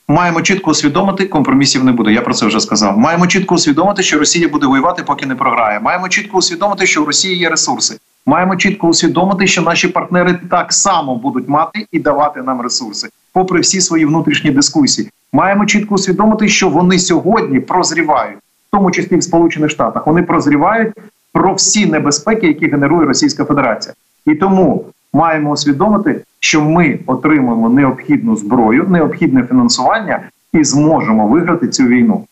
[0.08, 2.12] Маємо чітко усвідомити, компромісів не буде.
[2.12, 2.98] Я про це вже сказав.
[2.98, 5.80] Маємо чітко усвідомити, що Росія буде воювати, поки не програє.
[5.80, 7.98] Маємо чітко усвідомити, що в Росії є ресурси.
[8.26, 13.60] Маємо чітко усвідомити, що наші партнери так само будуть мати і давати нам ресурси, попри
[13.60, 15.10] всі свої внутрішні дискусії.
[15.32, 20.06] Маємо чітко усвідомити, що вони сьогодні прозрівають, в тому числі в Сполучених Штатах.
[20.06, 20.94] Вони прозрівають
[21.32, 23.94] про всі небезпеки, які генерує Російська Федерація,
[24.26, 30.20] і тому маємо усвідомити, що ми отримуємо необхідну зброю, необхідне фінансування
[30.52, 32.24] і зможемо виграти цю війну,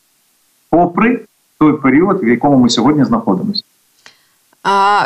[0.70, 1.20] попри
[1.58, 3.64] той період, в якому ми сьогодні знаходимося.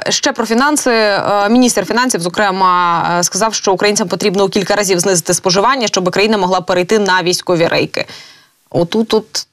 [0.08, 5.00] Ще про фінанси е, міністр фінансів, зокрема, е, сказав, що українцям потрібно у кілька разів
[5.00, 8.06] знизити споживання, щоб країна могла перейти на військові рейки.
[8.70, 9.46] Отут тут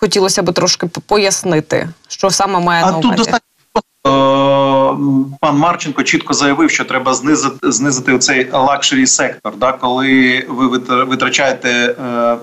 [0.00, 3.08] хотілося б трошки пояснити, що саме має а на увазі.
[3.08, 3.40] тут достатньо
[5.40, 9.56] пан Марченко чітко заявив, що треба знизити знизити цей luxury сектор.
[9.56, 10.66] Да, коли ви
[11.04, 12.36] витрачаєте е,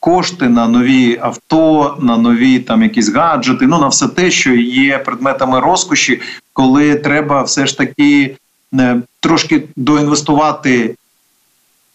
[0.00, 4.98] кошти на нові авто, на нові там якісь гаджети, ну на все те, що є
[4.98, 6.20] предметами розкоші,
[6.52, 8.36] коли треба все ж таки
[8.74, 10.94] е, трошки доінвестувати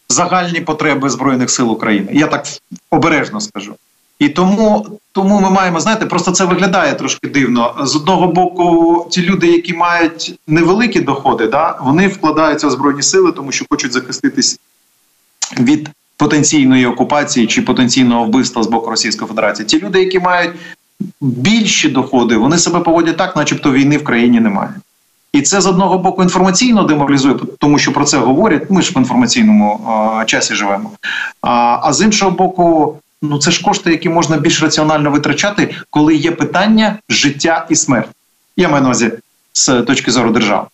[0.09, 2.11] загальні потреби збройних сил України.
[2.13, 2.45] Я так
[2.89, 3.75] обережно скажу.
[4.19, 7.75] І тому тому ми маємо знаєте, просто це виглядає трошки дивно.
[7.83, 13.31] З одного боку, ті люди, які мають невеликі доходи, да, вони вкладаються в збройні сили,
[13.31, 14.59] тому що хочуть захиститись
[15.59, 19.65] від потенційної окупації чи потенційного вбивства з боку Російської Федерації.
[19.65, 20.51] Ті люди, які мають
[21.21, 24.73] більші доходи, вони себе поводять так, начебто війни в країні немає.
[25.33, 28.69] І це з одного боку інформаційно деморалізує, тому що про це говорять.
[28.69, 30.91] Ми ж в інформаційному а, часі живемо.
[31.41, 36.15] А, а з іншого боку, ну це ж кошти, які можна більш раціонально витрачати, коли
[36.15, 38.09] є питання життя і смерть.
[38.57, 39.11] Я маю на увазі
[39.53, 40.65] з точки зору держави.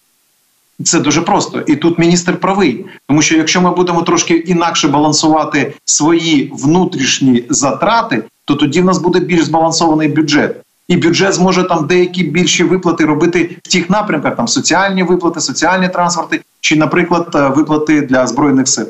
[0.86, 5.74] Це дуже просто, і тут міністр правий, тому що якщо ми будемо трошки інакше балансувати
[5.86, 10.56] свої внутрішні затрати, то тоді в нас буде більш збалансований бюджет,
[10.88, 15.90] і бюджет зможе там деякі більші виплати робити в тих напрямках, там соціальні виплати, соціальні
[15.90, 18.88] транспорти, чи, наприклад, е, виплати для збройних сил.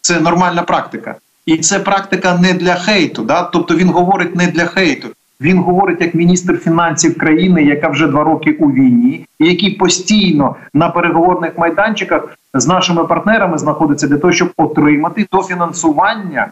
[0.00, 1.16] Це нормальна практика.
[1.46, 3.22] І це практика не для хейту.
[3.22, 3.42] Да?
[3.42, 5.08] Тобто він говорить не для хейту.
[5.42, 10.56] Він говорить як міністр фінансів країни, яка вже два роки у війні, і який постійно
[10.74, 16.46] на переговорних майданчиках з нашими партнерами знаходиться для того, щоб отримати дофінансування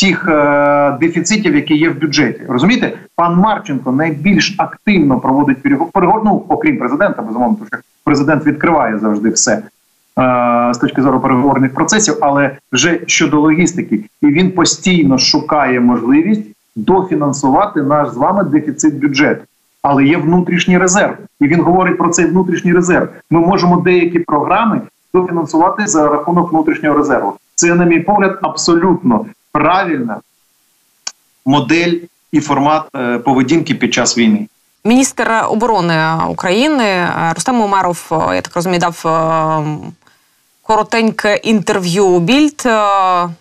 [0.00, 2.40] тих е, дефіцитів, які є в бюджеті.
[2.48, 5.62] Розумієте, пан Марченко найбільш активно проводить
[5.92, 9.62] переговор, ну, окрім президента, безумовно, тому що президент відкриває завжди все.
[10.18, 16.55] Е, з точки зору переговорних процесів, але вже щодо логістики, і він постійно шукає можливість
[16.76, 19.44] дофінансувати наш з вами дефіцит бюджету.
[19.82, 23.08] Але є внутрішній резерв, і він говорить про цей внутрішній резерв.
[23.30, 24.80] Ми можемо деякі програми
[25.14, 27.34] дофінансувати за рахунок внутрішнього резерву.
[27.54, 30.20] Це, на мій погляд, абсолютно правильна
[31.46, 31.92] модель
[32.32, 34.48] і формат е, поведінки під час війни.
[34.84, 39.04] Міністр оборони України е, Рустем Умаров, я так розумію, дав
[40.66, 42.80] коротеньке інтерв'ю Більд, е,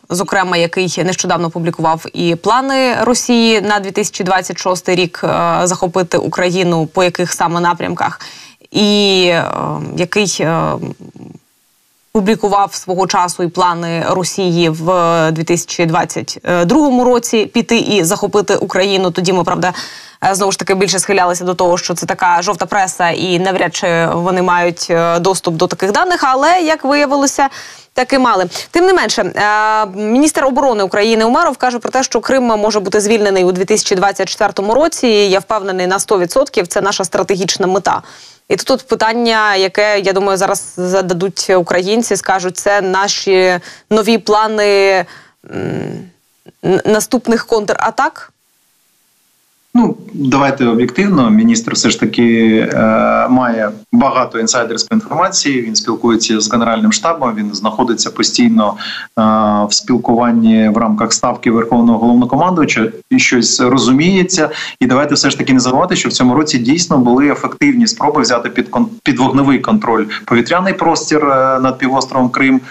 [0.09, 7.33] зокрема, який нещодавно публікував і плани Росії на 2026 рік е, захопити Україну по яких
[7.33, 8.19] саме напрямках,
[8.71, 9.45] і е,
[9.97, 10.45] який
[12.15, 19.11] публікував свого часу і плани Росії в 2022 році піти і захопити Україну.
[19.11, 19.73] Тоді ми правда
[20.23, 23.75] Е, знову ж таки більше схилялися до того, що це така жовта преса, і навряд
[23.75, 26.23] чи вони мають е, доступ до таких даних.
[26.23, 27.49] Але як виявилося.
[27.93, 28.45] Так і мали.
[28.71, 33.01] Тим не менше, е, міністр оборони України Умаров каже про те, що Крим може бути
[33.01, 35.07] звільнений у 2024 році.
[35.07, 36.67] Я впевнений на 100%.
[36.67, 38.01] Це наша стратегічна мета.
[38.49, 45.05] І тут питання, яке я думаю, зараз зададуть українці, скажуть, це наші нові плани
[46.85, 48.31] наступних контратак.
[49.77, 51.29] Ну давайте об'єктивно.
[51.29, 55.61] Міністр все ж таки е, має багато інсайдерської інформації.
[55.61, 57.35] Він спілкується з генеральним штабом.
[57.35, 59.21] Він знаходиться постійно е,
[59.69, 64.49] в спілкуванні в рамках ставки верховного головнокомандувача і щось розуміється.
[64.79, 68.21] І давайте все ж таки не забувати, що в цьому році дійсно були ефективні спроби
[68.21, 72.61] взяти під під вогневий контроль повітряний простір е, над півостровом Крим.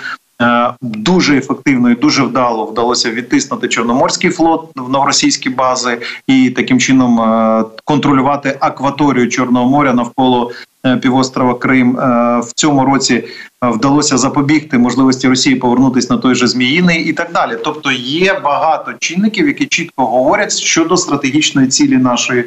[0.43, 6.81] Е, дуже ефективно і дуже вдало вдалося відтиснути Чорноморський флот в новоросійські бази і таким
[6.81, 10.53] чином е, контролювати акваторію Чорного моря навколо
[10.87, 11.97] е, півострова Крим.
[12.43, 13.25] В цьому році
[13.63, 17.59] вдалося запобігти можливості Росії повернутися на той же Зміїний і так далі.
[17.65, 22.45] Тобто є багато чинників, які чітко говорять щодо стратегічної цілі нашої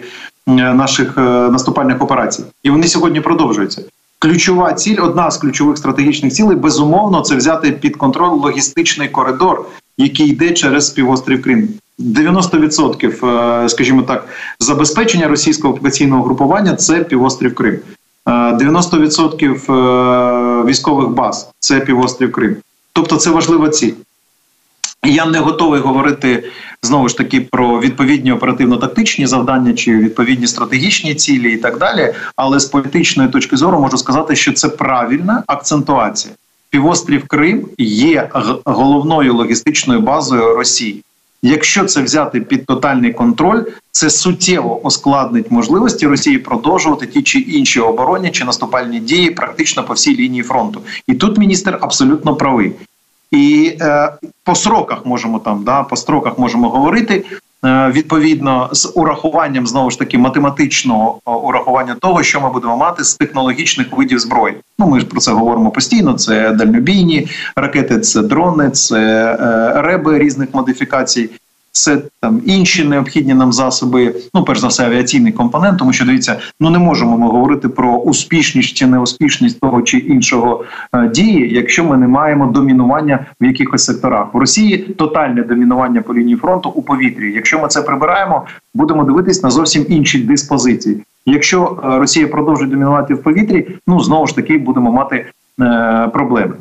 [0.47, 1.17] наших
[1.51, 3.81] наступальних операцій, і вони сьогодні продовжуються.
[4.19, 9.65] Ключова ціль, одна з ключових стратегічних цілей, безумовно, це взяти під контроль логістичний коридор,
[9.97, 11.69] який йде через півострів Крим.
[11.99, 14.27] 90%, е, скажімо так,
[14.59, 17.79] забезпечення російського окупаційного групування це півострів Крим.
[18.25, 22.55] 90% е, військових баз це півострів Крим.
[22.93, 23.93] Тобто це важлива ціль.
[25.05, 26.43] Я не готовий говорити
[26.83, 32.13] знову ж таки про відповідні оперативно-тактичні завдання чи відповідні стратегічні цілі і так далі.
[32.35, 36.33] Але з політичної точки зору можу сказати, що це правильна акцентуація.
[36.69, 38.29] Півострів Крим є
[38.65, 41.03] головною логістичною базою Росії.
[41.41, 47.79] Якщо це взяти під тотальний контроль, це суттєво ускладнить можливості Росії продовжувати ті чи інші
[47.79, 50.81] оборонні чи наступальні дії практично по всій лінії фронту.
[51.07, 52.73] І тут міністр абсолютно правий.
[53.31, 54.13] І е,
[54.43, 57.25] по сроках можемо там да по строках можемо говорити.
[57.65, 63.03] Е, відповідно з урахуванням знову ж таки математичного е, урахування того, що ми будемо мати
[63.03, 64.55] з технологічних видів зброї.
[64.79, 66.13] Ну ми ж про це говоримо постійно.
[66.13, 68.99] Це дальнобійні ракети, це дрони, це
[69.39, 71.29] е, реби різних модифікацій
[71.83, 74.15] це там інші необхідні нам засоби.
[74.33, 77.93] Ну, перш за все, авіаційний компонент, тому що дивіться, ну не можемо ми говорити про
[77.93, 80.63] успішність чи неуспішність того чи іншого
[80.93, 84.77] е, дії, якщо ми не маємо домінування в якихось секторах в Росії.
[84.77, 87.33] Тотальне домінування по лінії фронту у повітрі.
[87.33, 91.03] Якщо ми це прибираємо, будемо дивитись на зовсім інші диспозиції.
[91.25, 95.25] Якщо е, Росія продовжує домінувати в повітрі, ну знову ж таки будемо мати
[95.61, 96.53] е, проблеми.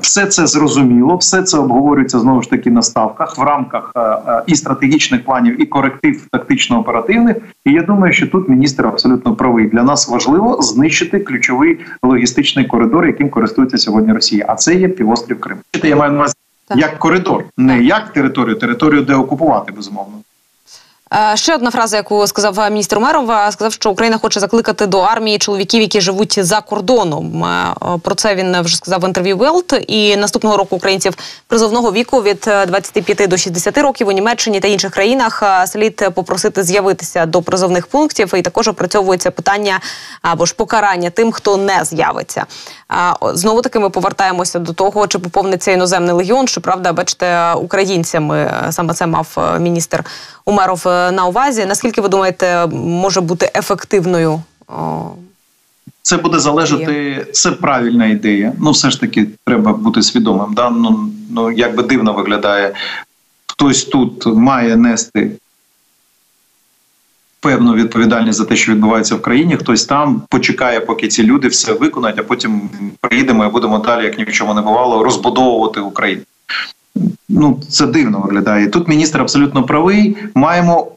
[0.00, 4.42] Все це зрозуміло, все це обговорюється знову ж таки на ставках в рамках е, е,
[4.46, 7.36] і стратегічних планів, і коректив тактично-оперативних.
[7.64, 9.66] І я думаю, що тут міністр абсолютно правий.
[9.66, 14.44] Для нас важливо знищити ключовий логістичний коридор, яким користується сьогодні Росія.
[14.48, 15.58] А це є півострів Крим.
[15.84, 16.34] Я маю на увазі
[16.74, 20.14] як коридор, не як територію, територію, де окупувати безумовно.
[21.14, 25.38] Е, ще одна фраза, яку сказав міністр Умеров, сказав, що Україна хоче закликати до армії
[25.38, 27.44] чоловіків, які живуть за кордоном.
[27.44, 29.84] Е, про це він вже сказав в інтерв'ю Велт.
[29.88, 31.14] І наступного року українців
[31.46, 36.62] призовного віку від 25 до 60 років у Німеччині та інших країнах е, слід попросити
[36.62, 38.34] з'явитися до призовних пунктів.
[38.36, 39.80] І також опрацьовується питання
[40.22, 42.46] або ж покарання тим, хто не з'явиться.
[43.34, 46.46] Знову таки ми повертаємося до того, чи поповниться іноземний легіон.
[46.46, 50.04] Щоправда, бачите, українцями саме це мав міністр
[50.44, 51.66] Умеров на увазі.
[51.66, 54.42] Наскільки ви думаєте, може бути ефективною?
[56.02, 58.52] Це буде залежати, це правильна ідея.
[58.60, 60.54] Ну, все ж таки, треба бути свідомим.
[60.54, 60.70] Да?
[60.70, 62.74] Ну, ну як би дивно виглядає,
[63.46, 65.30] хтось тут має нести
[67.48, 69.56] певну відповідальність за те, що відбувається в країні.
[69.56, 72.60] Хтось там почекає, поки ці люди все виконають, а потім
[73.00, 76.22] приїдемо і будемо далі, як ні в чому не бувало, розбудовувати Україну
[77.28, 78.66] ну це дивно виглядає.
[78.66, 80.16] Тут міністр абсолютно правий.
[80.34, 80.92] Маємо е,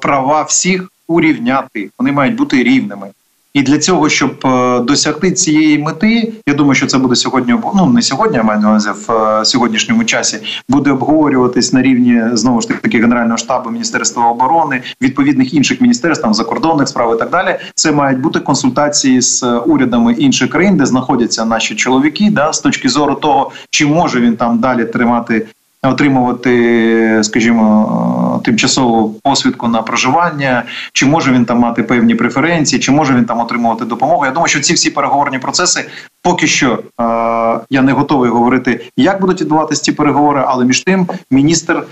[0.00, 1.90] права всіх урівняти.
[1.98, 3.06] Вони мають бути рівними.
[3.56, 7.86] І для цього, щоб е, досягти цієї мети, я думаю, що це буде сьогодні ну
[7.86, 10.38] не сьогодні, а маю на в е, сьогоднішньому часі
[10.68, 16.34] буде обговорюватись на рівні знову ж таки генерального штабу міністерства оборони, відповідних інших міністерств, там
[16.34, 17.56] закордонних справ і так далі.
[17.74, 22.88] Це мають бути консультації з урядами інших країн, де знаходяться наші чоловіки, да з точки
[22.88, 25.46] зору того, чи може він там далі тримати
[25.82, 33.14] отримувати, скажімо, тимчасову посвідку на проживання, чи може він там мати певні преференції, чи може
[33.14, 34.24] він там отримувати допомогу.
[34.24, 35.84] Я думаю, що ці всі переговорні процеси
[36.22, 37.04] поки що е,
[37.70, 41.82] я не готовий говорити, як будуть відбуватися ці переговори, але між тим міністр.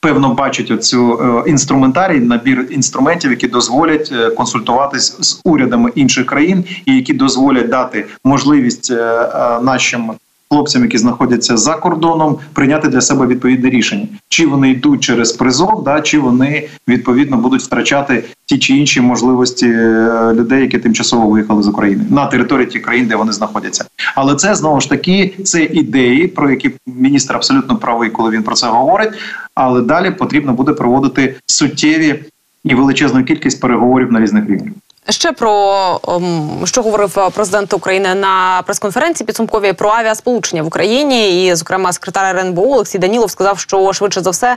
[0.00, 6.64] Певно, бачить оцю е, інструментарій, набір інструментів, які дозволять е, консультуватись з урядами інших країн,
[6.86, 9.28] і які дозволять дати можливість е,
[9.62, 10.12] нашим
[10.52, 15.84] хлопцям, які знаходяться за кордоном, прийняти для себе відповідне рішення, чи вони йдуть через призов,
[15.84, 21.62] да чи вони відповідно будуть втрачати ті чи інші можливості е, людей, які тимчасово виїхали
[21.62, 23.84] з України на території тих країн, де вони знаходяться.
[24.14, 28.54] Але це знову ж таки це ідеї, про які міністр абсолютно правий, коли він про
[28.54, 29.12] це говорить.
[29.54, 32.24] Але далі потрібно буде проводити суттєві
[32.64, 34.72] і величезну кількість переговорів на різних рівнях.
[35.08, 41.54] Ще про ем, що говорив президент України на прес-конференції підсумковій про авіасполучення в Україні, і,
[41.54, 44.56] зокрема, секретар РНБО Олексій Данілов сказав, що швидше за все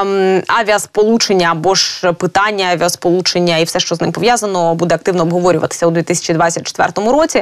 [0.00, 5.86] ем, авіасполучення або ж питання авіасполучення і все, що з ним пов'язано, буде активно обговорюватися
[5.86, 7.38] у 2024 році.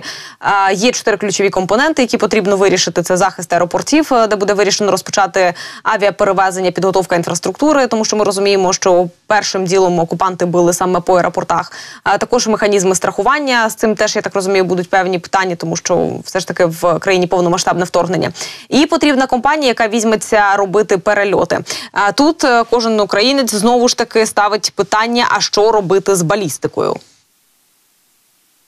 [0.71, 3.03] Е, є чотири ключові компоненти, які потрібно вирішити.
[3.03, 9.09] Це захист аеропортів, де буде вирішено розпочати авіаперевезення, підготовка інфраструктури, тому що ми розуміємо, що
[9.27, 11.73] першим ділом окупанти били саме по аеропортах.
[12.05, 16.11] Е, також механізми страхування з цим теж я так розумію, будуть певні питання, тому що
[16.25, 18.33] все ж таки в країні повномасштабне вторгнення.
[18.69, 21.59] І потрібна компанія, яка візьметься робити перельоти.
[21.93, 26.97] А тут е, кожен українець знову ж таки ставить питання: а що робити з балістикою?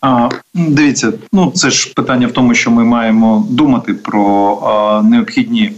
[0.00, 5.72] А, Дивіться, ну це ж питання в тому, що ми маємо думати про а, необхідні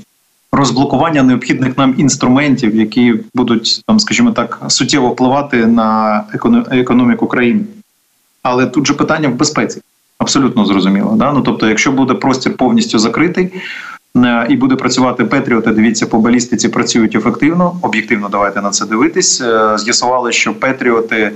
[0.52, 6.22] розблокування необхідних нам інструментів, які будуть там, скажімо так, суттєво впливати на
[6.70, 7.60] економіку країни.
[8.42, 9.80] Але тут же питання в безпеці.
[10.18, 11.14] Абсолютно зрозуміло.
[11.16, 11.32] Да?
[11.32, 13.52] Ну тобто, якщо буде простір повністю закритий
[14.16, 17.76] е, і буде працювати Петріоти, дивіться, по балістиці працюють ефективно.
[17.82, 19.40] Об'єктивно, давайте на це дивитись.
[19.40, 21.32] Е, з'ясували, що Петріоти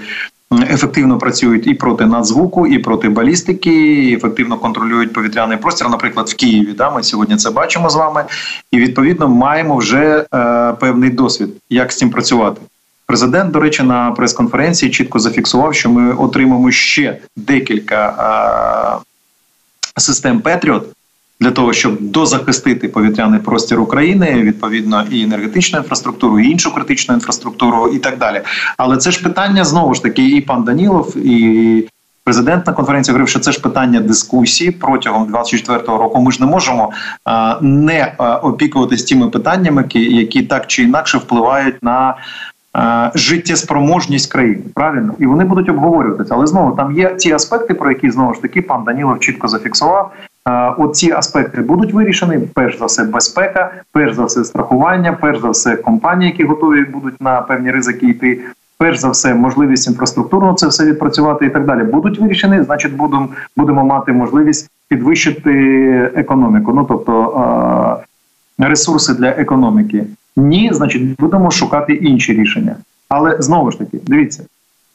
[0.52, 5.88] ефективно працюють і проти надзвуку, і проти балістики, і ефективно контролюють повітряний простір.
[5.88, 6.72] Наприклад, в Києві.
[6.72, 8.24] Да, ми сьогодні це бачимо з вами,
[8.70, 12.60] і відповідно маємо вже е, певний досвід, як з цим працювати.
[13.06, 19.02] Президент, до речі, на прес-конференції чітко зафіксував, що ми отримаємо ще декілька
[19.96, 20.95] е, систем Петріот
[21.40, 27.88] для того, щоб дозахистити повітряний простір України, відповідно, і енергетичну інфраструктуру, і іншу критичну інфраструктуру,
[27.88, 28.40] і так далі.
[28.76, 31.88] Але це ж питання знову ж таки, і пан Данілов, і
[32.24, 36.20] президент на конференції говорив, що це ж питання дискусії протягом 24-го року.
[36.20, 36.92] Ми ж не можемо
[37.24, 42.14] а, не опікуватись тими питаннями, які так чи інакше впливають на.
[43.14, 48.10] Життєспроможність країни правильно і вони будуть обговорюватися, але знову там є ці аспекти, про які
[48.10, 50.12] знову ж таки пан Данілов чітко зафіксував.
[50.78, 52.38] Оці аспекти будуть вирішені.
[52.54, 57.20] Перш за все, безпека, перш за все, страхування, перш за все, компанії, які готові будуть
[57.20, 58.40] на певні ризики йти.
[58.78, 61.84] Перш за все, можливість інфраструктурно це все відпрацювати і так далі.
[61.84, 65.52] Будуть вирішені, значить, будемо будемо мати можливість підвищити
[66.14, 66.72] економіку.
[66.74, 68.00] Ну тобто
[68.58, 70.04] ресурси для економіки.
[70.36, 72.76] Ні, значить, будемо шукати інші рішення.
[73.08, 74.42] Але знову ж таки, дивіться,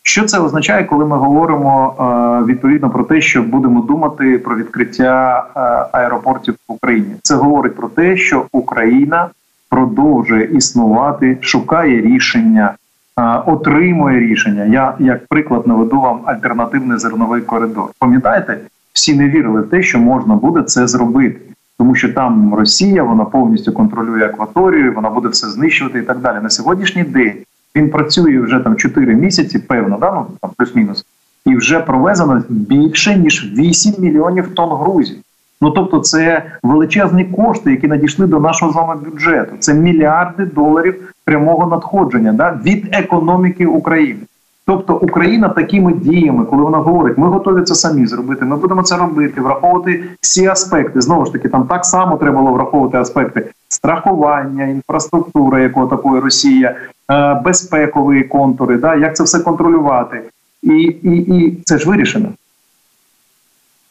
[0.03, 5.45] що це означає, коли ми говоримо е, відповідно про те, що будемо думати про відкриття
[5.55, 5.59] е,
[5.97, 7.15] аеропортів в Україні?
[7.23, 9.29] Це говорить про те, що Україна
[9.69, 12.73] продовжує існувати, шукає рішення,
[13.19, 14.65] е, отримує рішення.
[14.65, 17.89] Я як приклад наведу вам альтернативний зерновий коридор.
[17.99, 18.57] Пам'ятаєте,
[18.93, 21.41] всі не вірили в те, що можна буде це зробити.
[21.77, 26.37] Тому що там Росія вона повністю контролює акваторію, вона буде все знищувати і так далі.
[26.43, 27.33] На сьогоднішній день
[27.75, 30.11] він працює вже там 4 місяці, певно, да?
[30.11, 31.05] ну, там плюс-мінус,
[31.45, 35.17] і вже провезено більше ніж 8 мільйонів тонн грузів.
[35.61, 39.51] Ну тобто, це величезні кошти, які надійшли до нашого з вами бюджету.
[39.59, 44.19] Це мільярди доларів прямого надходження да, від економіки України.
[44.65, 48.97] Тобто Україна такими діями, коли вона говорить, ми готові це самі зробити, ми будемо це
[48.97, 51.01] робити, враховувати всі аспекти.
[51.01, 56.75] Знову ж таки, там так само треба було враховувати аспекти страхування, інфраструктура, яку атакує Росія,
[57.11, 60.21] е, безпекові контури, да, як це все контролювати,
[60.63, 62.29] і, і, і це ж вирішено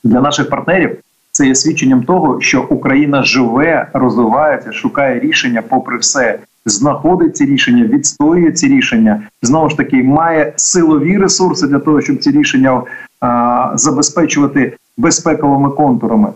[0.04, 0.96] для наших партнерів.
[1.32, 7.84] Це є свідченням того, що Україна живе, розвивається, шукає рішення, попри все, знаходить ці рішення,
[7.84, 9.22] відстоює ці рішення.
[9.42, 12.82] Знову ж таки, має силові ресурси для того, щоб ці рішення
[13.20, 16.28] а, забезпечувати безпековими контурами.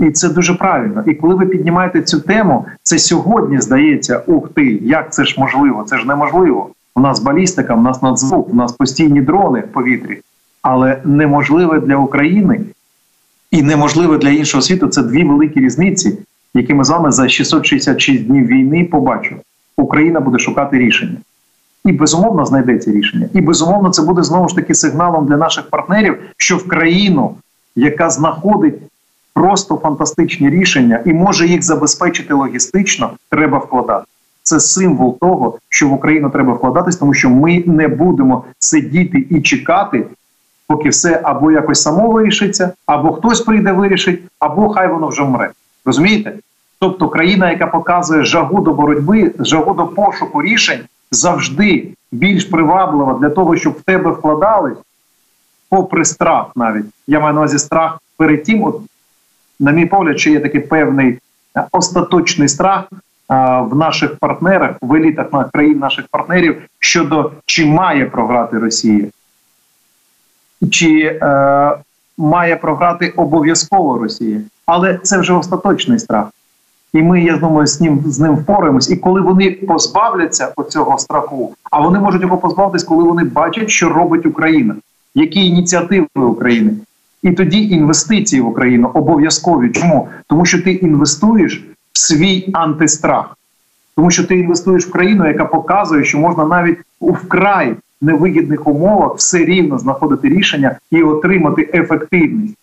[0.00, 1.04] І це дуже правильно.
[1.06, 5.84] І коли ви піднімаєте цю тему, це сьогодні здається, ух ти, як це ж можливо?
[5.86, 6.70] Це ж неможливо.
[6.94, 10.20] У нас балістика, у нас надзвук, у нас постійні дрони в повітрі,
[10.62, 12.60] але неможливе для України
[13.50, 16.18] і неможливе для іншого світу це дві великі різниці,
[16.54, 19.40] які ми з вами за 666 днів війни побачимо.
[19.76, 21.16] Україна буде шукати рішення.
[21.84, 23.28] І безумовно знайдеться рішення.
[23.32, 27.34] І безумовно, це буде знову ж таки сигналом для наших партнерів, що в країну,
[27.76, 28.74] яка знаходить
[29.34, 34.04] просто фантастичні рішення і може їх забезпечити логістично, треба вкладати.
[34.42, 39.42] Це символ того, що в Україну треба вкладатись, тому що ми не будемо сидіти і
[39.42, 40.06] чекати,
[40.66, 45.50] поки все або якось само вирішиться, або хтось прийде вирішить, або хай воно вже вмре.
[45.84, 46.34] Розумієте?
[46.80, 53.30] Тобто країна, яка показує жагу до боротьби, жагу до пошуку рішень, завжди більш приваблива для
[53.30, 54.78] того, щоб в тебе вкладались,
[55.68, 58.80] попри страх, навіть я маю на увазі страх перед тим, от
[59.60, 61.18] на мій погляд, що є такий певний
[61.56, 62.84] е, остаточний страх
[63.60, 69.04] в наших партнерах, в елітах на країн наших партнерів щодо чи має програти Росія,
[70.70, 71.76] чи е,
[72.18, 74.40] має програти обов'язково Росія.
[74.66, 76.26] Але це вже остаточний страх.
[76.92, 78.90] І ми, я думаю, з ним з ним впораємось.
[78.90, 83.88] І коли вони позбавляться оцього страху, а вони можуть його позбавитись, коли вони бачать, що
[83.88, 84.74] робить Україна,
[85.14, 86.72] які ініціативи України.
[87.22, 89.70] І тоді інвестиції в Україну обов'язкові.
[89.70, 90.08] Чому?
[90.26, 93.36] Тому що ти інвестуєш в свій антистрах,
[93.96, 99.14] тому що ти інвестуєш в країну, яка показує, що можна навіть у вкрай невигідних умовах
[99.16, 102.54] все рівно знаходити рішення і отримати ефективність.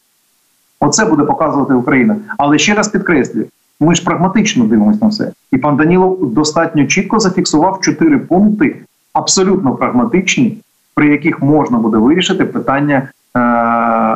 [0.80, 2.16] Оце буде показувати Україна.
[2.38, 3.46] Але ще раз підкреслюю.
[3.80, 5.32] Ми ж прагматично дивимося на все.
[5.52, 8.76] І пан Данілов достатньо чітко зафіксував чотири пункти,
[9.14, 10.58] абсолютно прагматичні,
[10.96, 13.10] при яких можна буде вирішити питання е-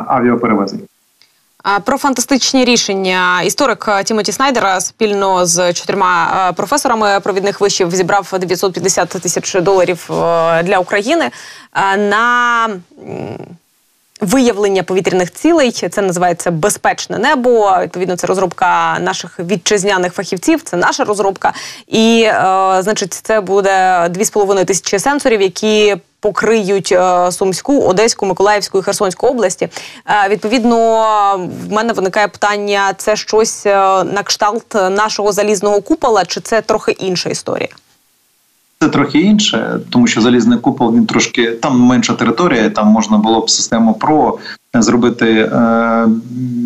[0.06, 0.80] авіаперевезень.
[1.84, 9.54] Про фантастичні рішення історик Тімоті Снайдера спільно з чотирма професорами провідних вишів зібрав 950 тисяч
[9.54, 10.04] доларів
[10.64, 11.30] для України
[11.98, 12.68] на
[14.22, 15.72] виявлення повітряних цілей.
[15.72, 17.76] Це називається безпечне небо.
[17.82, 20.62] Відповідно, це розробка наших вітчизняних фахівців.
[20.62, 21.52] Це наша розробка,
[21.86, 22.32] і е,
[22.80, 23.70] значить, це буде
[24.10, 29.68] 2,5 тисячі сенсорів, які покриють е, Сумську, Одеську, Миколаївську і Херсонську області.
[30.24, 30.76] Е, відповідно,
[31.68, 33.70] в мене виникає питання: це щось е,
[34.04, 37.68] на кшталт нашого залізного купола, чи це трохи інша історія?
[38.82, 42.70] Це трохи інше, тому що залізний купол він трошки там менша територія.
[42.70, 44.38] Там можна було б систему ПРО
[44.74, 46.06] зробити е,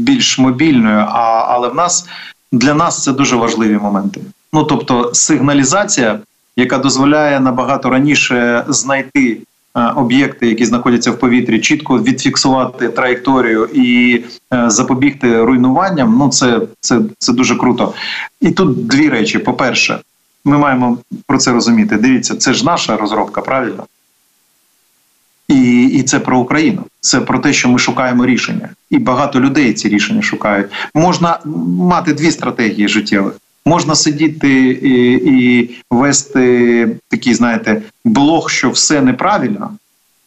[0.05, 1.05] більш мобільною.
[1.09, 2.09] А але в нас
[2.53, 4.21] для нас це дуже важливі моменти.
[4.53, 6.19] Ну тобто, сигналізація,
[6.57, 9.39] яка дозволяє набагато раніше знайти
[9.77, 14.21] е, об'єкти, які знаходяться в повітрі, чітко відфіксувати траєкторію і
[14.55, 16.17] е, запобігти руйнуванням.
[16.19, 17.93] Ну це, це, це дуже круто.
[18.41, 19.99] І тут дві речі: по перше
[20.47, 21.97] ми маємо про це розуміти.
[21.97, 23.87] Дивіться, це ж наша розробка, правильно?
[25.49, 26.83] І і це про Україну.
[27.01, 30.67] Це про те, що ми шукаємо рішення, і багато людей ці рішення шукають.
[30.95, 31.39] Можна
[31.79, 33.33] мати дві стратегії життєвих.
[33.65, 34.51] Можна сидіти
[34.83, 39.71] і і вести такий, знаєте, блог, що все неправильно,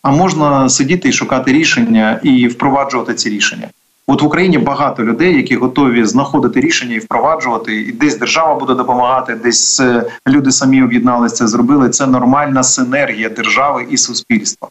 [0.02, 3.68] а можна сидіти і шукати рішення і впроваджувати ці рішення.
[4.12, 8.74] От в Україні багато людей, які готові знаходити рішення і впроваджувати, і десь держава буде
[8.74, 11.90] допомагати, десь е, люди самі об'єдналися, це зробили.
[11.90, 14.68] Це нормальна синергія держави і суспільства.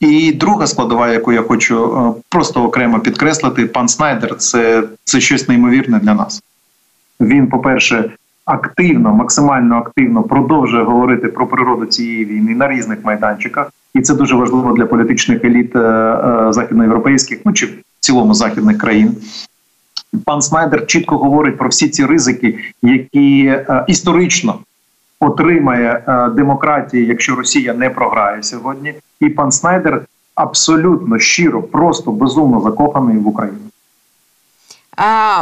[0.00, 5.48] І друга складова, яку я хочу е, просто окремо підкреслити, пан Снайдер, це, це щось
[5.48, 6.42] неймовірне для нас.
[7.20, 8.10] Він, по-перше,
[8.44, 14.36] активно, максимально активно продовжує говорити про природу цієї війни на різних майданчиках, і це дуже
[14.36, 16.16] важливо для політичних еліт е,
[16.50, 17.68] західноєвропейських, ну чи
[18.00, 19.16] цілому західних країн.
[20.24, 24.58] Пан Снайдер чітко говорить про всі ці ризики, які е, історично
[25.20, 28.94] отримає е, демократія, якщо Росія не програє сьогодні.
[29.20, 30.02] І пан Снайдер
[30.34, 33.71] абсолютно щиро, просто безумно закоханий в Україну.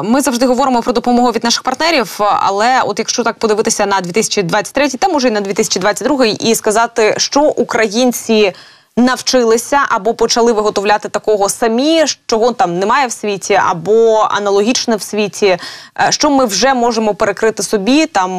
[0.04, 4.88] Ми завжди говоримо про допомогу від наших партнерів, але от якщо так подивитися на 2023,
[4.88, 8.52] та може й на 2022, і сказати, що українці
[8.96, 15.46] навчилися або почали виготовляти такого самі, чого там немає в світі, або аналогічне в світі,
[15.46, 18.30] е, що ми вже можемо перекрити собі, там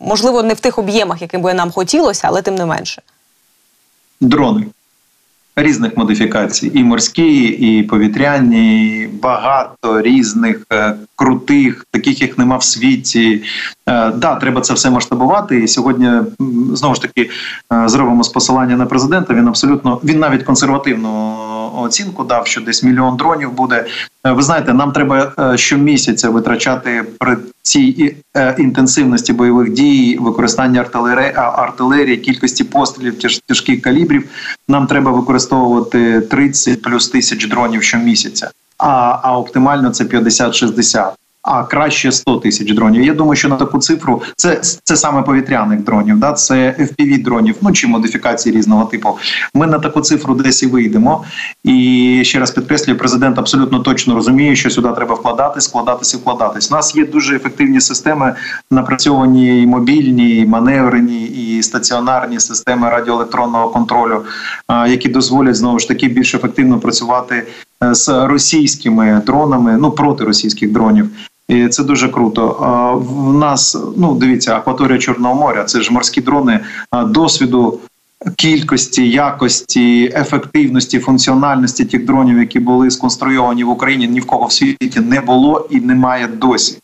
[0.00, 3.02] можливо не в тих об'ємах, яким би нам хотілося, але тим не менше.
[4.20, 4.66] Дрони
[5.62, 12.62] різних модифікацій: і морські, і повітряні, і багато різних е, крутих, таких як нема в
[12.62, 13.42] світі.
[13.88, 15.62] Е, да, треба це все масштабувати.
[15.62, 16.10] І сьогодні
[16.72, 17.30] знову ж таки
[17.72, 19.34] е, зробимо з посилання на президента.
[19.34, 21.36] Він абсолютно він навіть консервативну
[21.76, 23.86] оцінку дав, що десь мільйон дронів буде.
[24.24, 27.36] Ви знаєте, нам треба щомісяця витрачати при
[27.68, 34.28] цій е, інтенсивності бойових дій, використання артилерії, артилерії, кількості пострілів тяжких калібрів.
[34.68, 38.50] Нам треба використовувати 30 плюс тисяч дронів щомісяця.
[38.78, 41.10] А а оптимально це 50-60
[41.48, 43.02] а краще 100 тисяч дронів.
[43.02, 47.56] Я думаю, що на таку цифру це це саме повітряних дронів, да це fpv дронів,
[47.60, 49.18] ну чи модифікації різного типу.
[49.54, 51.24] Ми на таку цифру десь і вийдемо.
[51.64, 56.70] І ще раз підкреслюю, президент абсолютно точно розуміє, що сюди треба вкладати, складатися, вкладатись.
[56.70, 58.34] У нас є дуже ефективні системи,
[58.70, 64.22] напрацьовані і мобільні, і маневрені, і стаціонарні системи радіоелектронного контролю,
[64.88, 67.46] які дозволять знову ж таки більш ефективно працювати
[67.84, 71.10] е, з російськими дронами, ну проти російських дронів.
[71.48, 72.46] І це дуже круто.
[73.08, 75.64] В нас ну дивіться, акваторія Чорного моря.
[75.64, 76.60] Це ж морські дрони
[77.06, 77.80] досвіду.
[78.36, 84.52] Кількості, якості, ефективності, функціональності тих дронів, які були сконструйовані в Україні, ні в кого в
[84.52, 86.78] світі не було і немає досі.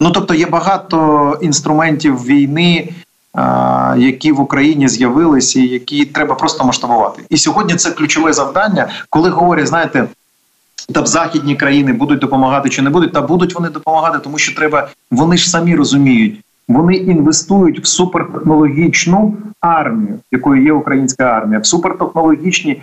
[0.00, 2.88] Ну тобто є багато інструментів війни,
[3.96, 7.22] які в Україні з'явилися, які треба просто масштабувати.
[7.30, 10.08] І сьогодні це ключове завдання, коли говорять, знаєте,
[10.94, 14.56] та в західні країни будуть допомагати чи не будуть, та будуть вони допомагати, тому що
[14.56, 14.88] треба.
[15.10, 22.82] Вони ж самі розуміють, вони інвестують в супертехнологічну армію, якою є українська армія, в супертехнологічні,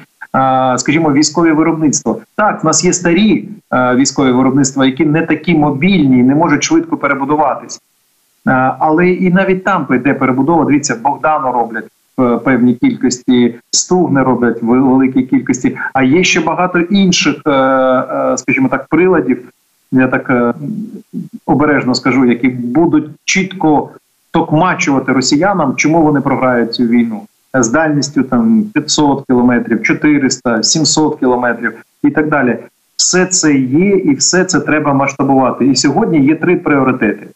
[0.78, 2.16] скажімо, військові виробництва.
[2.36, 7.82] Так, в нас є старі військові виробництва, які не такі мобільні, не можуть швидко перебудуватись.
[8.80, 10.66] Але і навіть там йде перебудова.
[10.66, 11.86] Дивіться, Богдану роблять
[12.18, 15.78] в певній кількості, стугни роблять в великій кількості.
[15.94, 19.50] А є ще багато інших, е, е, скажімо так, приладів.
[19.92, 20.54] Я так е,
[21.46, 23.90] обережно скажу, які будуть чітко
[24.32, 27.22] токмачувати росіянам, чому вони програють цю війну
[27.54, 32.58] з дальністю там 500 кілометрів, 400, 700 кілометрів і так далі.
[32.96, 35.66] Все це є, і все це треба масштабувати.
[35.66, 37.28] І сьогодні є три пріоритети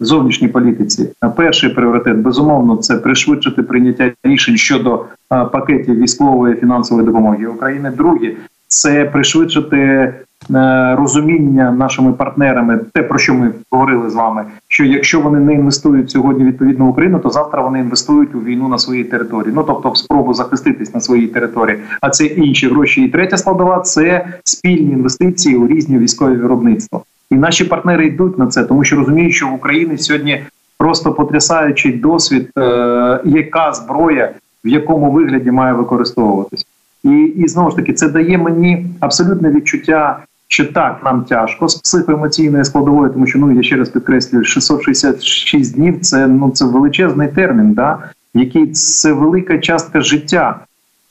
[0.00, 1.08] зовнішній політиці.
[1.36, 7.92] Перший пріоритет безумовно це пришвидшити прийняття рішень щодо пакетів військової фінансової допомоги України.
[7.96, 8.32] Друге
[8.68, 10.12] це пришвидшити
[10.54, 15.54] Е, розуміння нашими партнерами, те про що ми говорили з вами, що якщо вони не
[15.54, 19.52] інвестують сьогодні відповідно в Україну, то завтра вони інвестують у війну на своїй території.
[19.56, 21.78] Ну тобто, в спробу захиститись на своїй території.
[22.00, 23.02] А це інші гроші.
[23.02, 27.00] І третя складова це спільні інвестиції у різні військові виробництва.
[27.30, 30.42] І наші партнери йдуть на це, тому що розуміють, що в Україні сьогодні
[30.78, 34.30] просто потрясаючий досвід, е, яка зброя
[34.64, 36.66] в якому вигляді має використовуватись.
[37.04, 40.18] І і знову ж таки це дає мені абсолютне відчуття
[40.48, 45.74] що так нам тяжко з психоемоційної складової, тому що ну я ще раз підкреслюю, 666
[45.74, 47.98] днів це ну це величезний термін, да
[48.34, 50.60] який це велика частка життя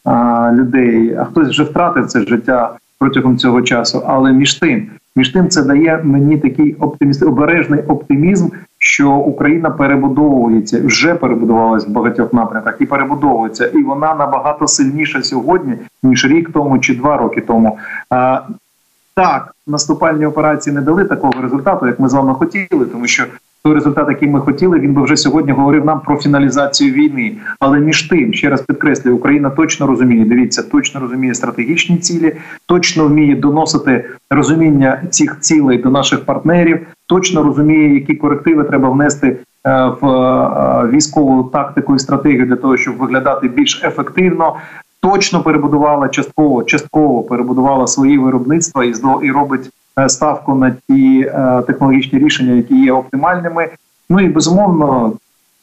[0.04, 1.16] а, людей.
[1.16, 4.04] А хтось вже втратив це життя протягом цього часу.
[4.08, 10.82] Але між тим, між тим, це дає мені такий оптиміст, обережний оптимізм, що Україна перебудовується,
[10.86, 16.80] вже перебудувалася в багатьох напрямках і перебудовується, і вона набагато сильніша сьогодні ніж рік тому
[16.80, 17.78] чи два роки тому.
[18.10, 18.42] А,
[19.16, 23.24] так, наступальні операції не дали такого результату, як ми з вами хотіли, тому що
[23.68, 27.34] той результат, який ми хотіли, він би вже сьогодні говорив нам про фіналізацію війни.
[27.60, 30.26] Але між тим, ще раз підкреслюю, Україна точно розуміє.
[30.26, 37.44] Дивіться, точно розуміє стратегічні цілі, точно вміє доносити розуміння цих цілей до наших партнерів, точно
[37.44, 39.28] розуміє, які корективи треба внести.
[39.28, 44.56] Е, в е, військову тактику і стратегію для того, щоб виглядати більш ефективно,
[45.02, 48.94] точно перебудувала частково, частково перебудувала свої виробництва і
[49.24, 49.70] і робить
[50.08, 53.70] ставку на ті е, технологічні рішення, які є оптимальними.
[54.10, 55.14] Ну і безумовно,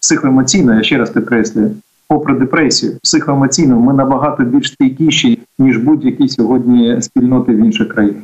[0.00, 1.70] психоемоційно, я ще раз підкреслюю,
[2.08, 8.22] попри депресію, психоемоційно ми набагато більш стійкіші ніж будь-які сьогодні спільноти в інших країнах.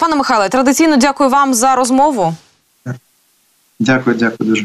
[0.00, 2.34] Пане Михайле, традиційно дякую вам за розмову.
[3.78, 4.64] Дякую, дякую дуже.